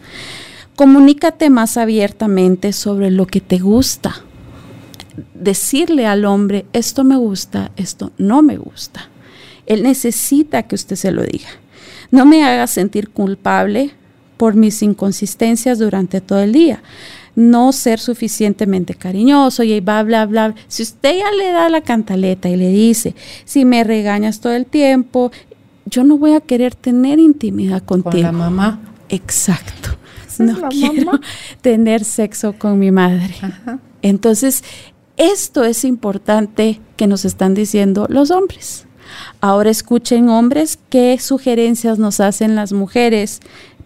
[0.76, 4.22] Comunícate más abiertamente sobre lo que te gusta.
[5.34, 9.10] Decirle al hombre, esto me gusta, esto no me gusta.
[9.66, 11.48] Él necesita que usted se lo diga.
[12.10, 13.90] No me haga sentir culpable
[14.36, 16.82] por mis inconsistencias durante todo el día.
[17.34, 20.54] No ser suficientemente cariñoso y bla, bla, bla.
[20.68, 23.14] Si usted ya le da la cantaleta y le dice,
[23.44, 25.30] si me regañas todo el tiempo,
[25.84, 28.12] yo no voy a querer tener intimidad contigo.
[28.12, 28.80] Con la mamá.
[29.08, 29.90] Exacto.
[30.38, 31.12] no quiero
[31.60, 33.34] tener sexo con mi madre.
[34.02, 34.64] Entonces,
[35.16, 38.85] esto es importante que nos están diciendo los hombres.
[39.40, 43.40] Ahora escuchen hombres qué sugerencias nos hacen las mujeres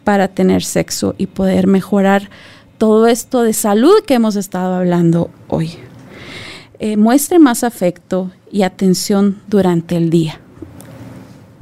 [0.04, 2.30] para tener sexo y poder mejorar
[2.78, 5.72] todo esto de salud que hemos estado hablando hoy.
[6.78, 10.40] Eh, muestre más afecto y atención durante el día.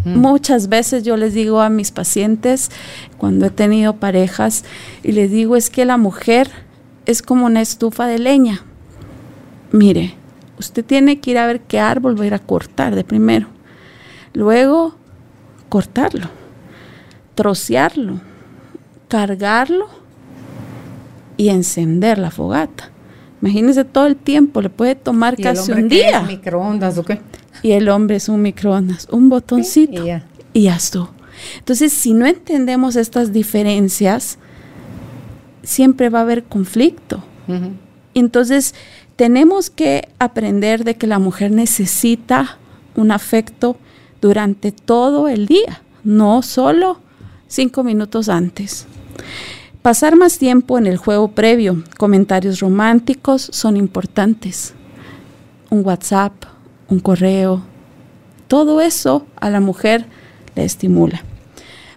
[0.04, 0.16] Mm.
[0.16, 2.70] Muchas veces yo les digo a mis pacientes,
[3.16, 4.64] cuando he tenido parejas,
[5.02, 6.50] y les digo es que la mujer
[7.04, 8.62] es como una estufa de leña.
[9.72, 10.14] Mire,
[10.58, 13.48] usted tiene que ir a ver qué árbol va a ir a cortar de primero.
[14.34, 14.94] Luego
[15.68, 16.28] cortarlo,
[17.34, 18.20] trocearlo,
[19.08, 19.88] cargarlo
[21.36, 22.90] y encender la fogata.
[23.40, 26.22] Imagínense todo el tiempo, le puede tomar casi un día.
[26.22, 27.20] microondas o qué?
[27.62, 30.04] Y el hombre es un microondas, un botoncito
[30.52, 30.76] y, ya.
[30.76, 31.10] estuvo.
[31.58, 34.38] Entonces, si no entendemos estas diferencias,
[35.62, 37.22] siempre va a haber conflicto.
[38.14, 38.74] Entonces,
[39.18, 42.56] tenemos que aprender de que la mujer necesita
[42.94, 43.76] un afecto
[44.20, 47.00] durante todo el día, no solo
[47.48, 48.86] cinco minutos antes.
[49.82, 54.74] Pasar más tiempo en el juego previo, comentarios románticos son importantes.
[55.68, 56.34] Un WhatsApp,
[56.88, 57.62] un correo,
[58.46, 60.06] todo eso a la mujer
[60.54, 61.24] le estimula.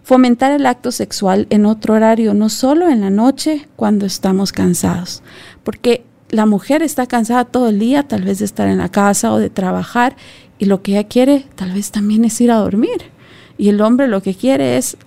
[0.01, 5.21] Fomentar el acto sexual en otro horario, no solo en la noche cuando estamos cansados,
[5.63, 9.31] porque la mujer está cansada todo el día, tal vez de estar en la casa
[9.31, 10.15] o de trabajar,
[10.57, 13.11] y lo que ella quiere tal vez también es ir a dormir.
[13.57, 14.97] Y el hombre lo que quiere es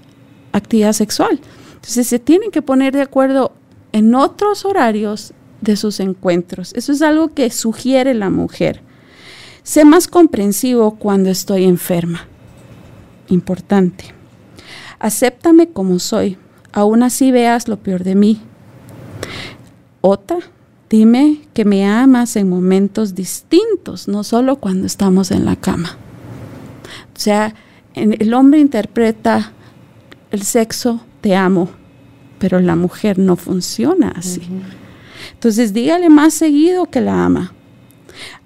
[0.52, 1.40] actividad sexual.
[1.74, 3.52] Entonces se tienen que poner de acuerdo
[3.92, 6.72] en otros horarios de sus encuentros.
[6.74, 8.82] Eso es algo que sugiere la mujer.
[9.62, 12.26] Sé más comprensivo cuando estoy enferma.
[13.28, 14.14] Importante.
[14.98, 16.36] Acéptame como soy.
[16.72, 18.40] Aún así veas lo peor de mí.
[20.00, 20.38] Otra,
[20.90, 25.96] dime que me amas en momentos distintos, no solo cuando estamos en la cama.
[27.16, 27.54] O sea,
[27.94, 29.52] el hombre interpreta
[30.30, 31.70] el sexo te amo,
[32.38, 34.42] pero la mujer no funciona así.
[35.32, 37.54] Entonces dígale más seguido que la ama.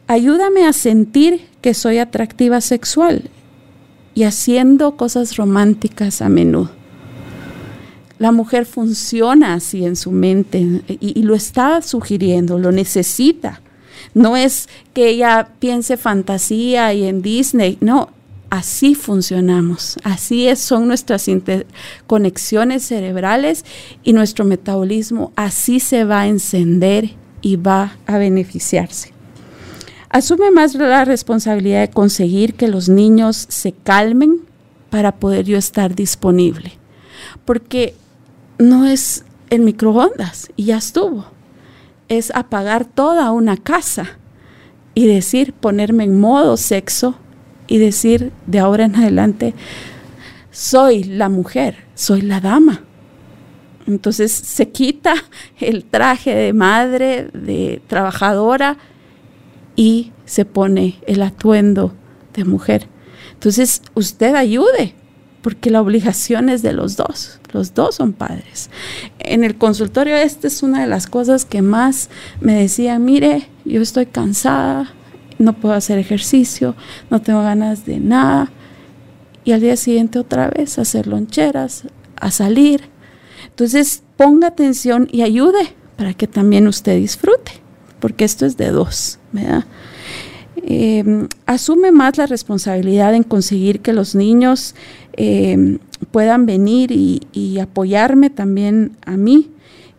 [0.06, 3.30] Ayúdame a sentir que soy atractiva sexual
[4.14, 6.77] y haciendo cosas románticas a menudo.
[8.18, 13.60] La mujer funciona así en su mente y, lo está sugiriendo, lo necesita.
[14.14, 18.10] No es que ella piense fantasía y en Disney, no,
[18.50, 21.26] Así funcionamos, así son nuestras
[22.06, 23.66] conexiones cerebrales
[24.02, 27.10] y nuestro metabolismo así se va a encender
[27.42, 29.12] y va a beneficiarse.
[30.08, 34.40] Asume más la responsabilidad de conseguir que los niños se calmen
[34.88, 36.72] para poder yo estar disponible,
[37.44, 37.94] porque
[38.58, 41.26] no es el microondas y ya estuvo,
[42.08, 44.18] es apagar toda una casa
[44.94, 47.16] y decir ponerme en modo sexo
[47.66, 49.54] y decir de ahora en adelante,
[50.50, 52.82] soy la mujer, soy la dama.
[53.86, 55.14] Entonces se quita
[55.60, 58.76] el traje de madre, de trabajadora
[59.76, 61.94] y se pone el atuendo
[62.34, 62.88] de mujer.
[63.34, 64.94] Entonces usted ayude,
[65.42, 68.70] porque la obligación es de los dos, los dos son padres.
[69.18, 72.10] En el consultorio esta es una de las cosas que más
[72.40, 74.92] me decían, mire, yo estoy cansada,
[75.38, 76.74] no puedo hacer ejercicio,
[77.10, 78.50] no tengo ganas de nada.
[79.44, 81.84] Y al día siguiente otra vez a hacer loncheras,
[82.16, 82.82] a salir.
[83.46, 87.52] Entonces ponga atención y ayude para que también usted disfrute,
[88.00, 89.64] porque esto es de dos, ¿verdad?
[90.56, 94.74] Em, asume más la responsabilidad en conseguir que los niños
[95.12, 95.78] em,
[96.10, 99.50] puedan venir y, apoyarme también a mí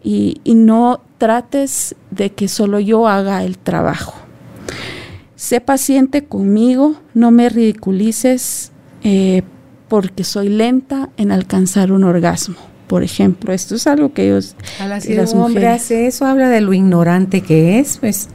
[0.03, 4.15] y no trates de que solo yo haga el trabajo.
[5.39, 8.71] Sé paciente conmigo, no me ridiculices
[9.03, 9.43] eh,
[9.87, 12.57] porque soy lenta en alcanzar un orgasmo.
[12.87, 14.55] Por ejemplo, esto es algo que ellos...
[14.99, 18.27] si un hombre hace eso, habla de lo ignorante que es, pues.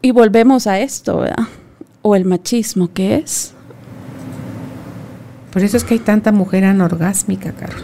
[0.00, 1.48] Y volvemos a esto, ¿verdad?
[2.00, 3.52] O el machismo que es.
[5.52, 7.82] Por eso es que hay tanta mujer anorgásmica, Carlos.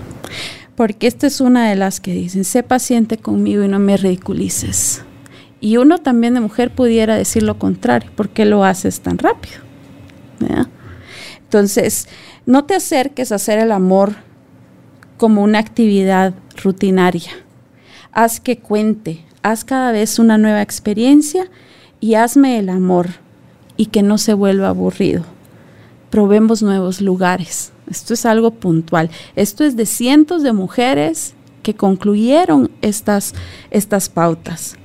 [0.76, 5.02] Porque esta es una de las que dicen, sé paciente conmigo y no me ridiculices.
[5.60, 9.66] Y uno también de mujer pudiera decir lo contrario, ¿por qué lo haces tan rápido?
[11.44, 12.08] Entonces,
[12.44, 14.16] no te acerques a hacer el amor
[15.16, 17.30] como una actividad rutinaria.
[18.12, 21.48] Haz que cuente, haz cada vez una nueva experiencia
[22.00, 23.08] y hazme el amor
[23.76, 25.24] y que no se vuelva aburrido.
[26.16, 27.72] Probemos nuevos lugares.
[27.90, 29.10] Esto es algo puntual.
[29.34, 33.34] Esto es de cientos de mujeres que concluyeron estas,
[33.70, 34.76] estas pautas.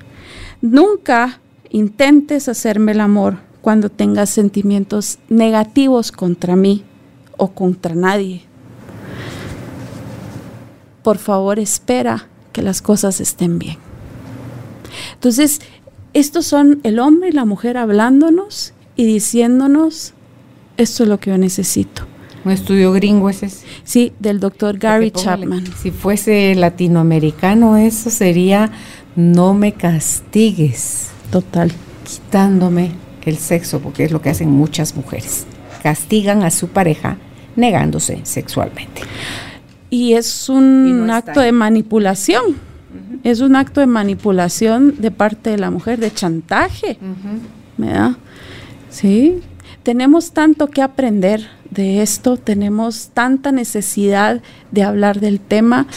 [0.61, 1.39] Nunca
[1.69, 6.83] intentes hacerme el amor cuando tengas sentimientos negativos contra mí
[7.37, 8.41] o contra nadie.
[11.01, 13.77] Por favor, espera que las cosas estén bien.
[15.13, 15.61] Entonces,
[16.11, 20.13] estos son el hombre y la mujer hablándonos y diciéndonos,
[20.81, 22.03] esto es lo que yo necesito.
[22.43, 23.49] Un estudio gringo ese.
[23.83, 25.63] Sí, del doctor Gary Chapman.
[25.77, 28.71] Si fuese latinoamericano, eso sería
[29.15, 31.09] no me castigues.
[31.31, 31.71] Total.
[32.03, 32.91] Quitándome
[33.25, 35.45] el sexo, porque es lo que hacen muchas mujeres.
[35.83, 37.17] Castigan a su pareja
[37.55, 39.01] negándose sexualmente.
[39.89, 42.55] Y es un acto de manipulación.
[43.23, 46.97] Es un acto de manipulación de parte de la mujer, de chantaje.
[47.77, 48.11] ¿Verdad?
[48.89, 49.41] Sí.
[49.83, 54.41] Tenemos tanto que aprender de esto, tenemos tanta necesidad
[54.71, 55.87] de hablar del tema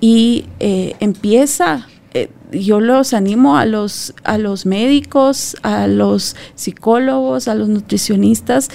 [0.00, 7.48] y eh, empieza eh, yo los animo a los, a los médicos, a los psicólogos,
[7.48, 8.68] a los nutricionistas,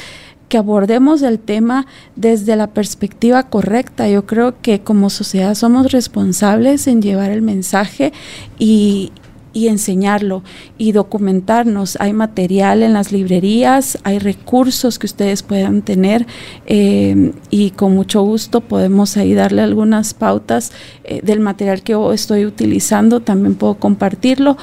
[0.49, 1.85] que abordemos el tema
[2.15, 4.07] desde la perspectiva correcta.
[4.09, 8.13] Yo creo que como sociedad somos responsables en llevar el mensaje
[8.57, 9.11] y,
[9.53, 10.43] y enseñarlo
[10.77, 11.97] y documentarnos.
[11.99, 16.25] Hay material en las librerías, hay recursos que ustedes puedan tener
[16.65, 20.71] eh, y con mucho gusto podemos ahí darle algunas pautas
[21.03, 23.21] eh, del material que yo estoy utilizando.
[23.21, 24.57] También puedo compartirlo.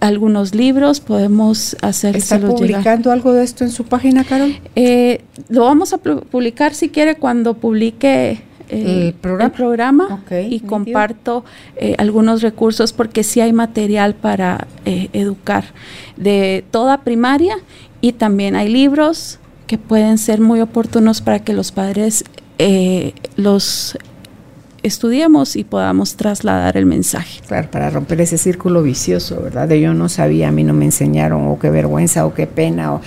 [0.00, 2.16] Algunos libros podemos hacer.
[2.16, 4.54] ¿Está publicando algo de esto en su página, Carol?
[4.76, 9.14] Eh, lo vamos a publicar si quiere cuando publique el
[9.50, 11.44] programa, y comparto
[11.76, 15.64] eh, algunos recursos porque sí hay material para eh, educar
[16.16, 17.56] de toda primaria
[18.00, 22.24] y también hay libros que pueden ser muy oportunos para que los padres
[22.58, 23.96] eh, los
[24.82, 27.40] estudiemos y podamos trasladar el mensaje.
[27.46, 29.68] Claro, para romper ese círculo vicioso, ¿verdad?
[29.68, 32.94] De yo no sabía, a mí no me enseñaron, o qué vergüenza, o qué pena,
[32.94, 33.00] o,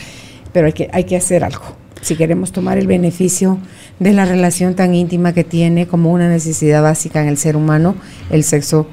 [0.51, 1.82] pero hay que, hay que hacer algo.
[2.03, 3.59] Si queremos tomar el beneficio
[3.99, 7.95] de la relación tan íntima que tiene como una necesidad básica en el ser humano,
[8.29, 8.87] el sexo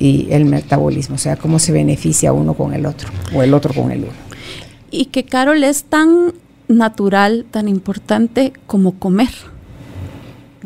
[0.00, 3.74] y el metabolismo, o sea, cómo se beneficia uno con el otro o el otro
[3.74, 4.12] con el uno.
[4.90, 6.32] Y que Carol es tan
[6.66, 9.30] natural, tan importante como comer.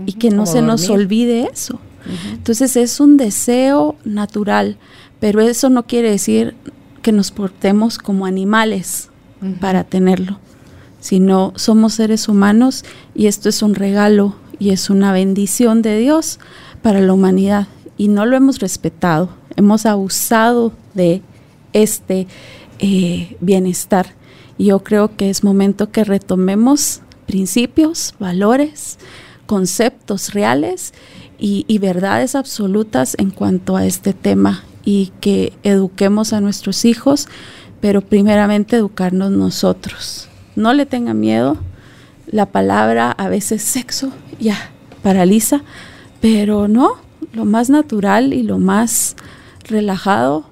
[0.07, 1.81] y que no se nos olvide eso.
[2.33, 4.77] Entonces es un deseo natural,
[5.19, 6.55] pero eso no quiere decir
[7.03, 9.11] que nos portemos como animales
[9.61, 10.39] para tenerlo
[11.01, 12.85] sino somos seres humanos
[13.15, 16.39] y esto es un regalo y es una bendición de Dios
[16.83, 21.23] para la humanidad y no lo hemos respetado, hemos abusado de
[21.73, 22.27] este
[22.79, 24.15] eh, bienestar.
[24.59, 28.99] Yo creo que es momento que retomemos principios, valores,
[29.47, 30.93] conceptos reales
[31.41, 37.29] y verdades absolutas en cuanto a este tema y que eduquemos a nuestros hijos,
[37.81, 40.28] pero primeramente educarnos nosotros
[40.59, 41.57] no le tenga miedo.
[42.27, 44.57] La palabra a veces sexo ya
[45.03, 45.63] paraliza,
[46.21, 46.97] pero no,
[47.33, 49.17] lo más natural y lo más
[49.65, 50.45] relajado,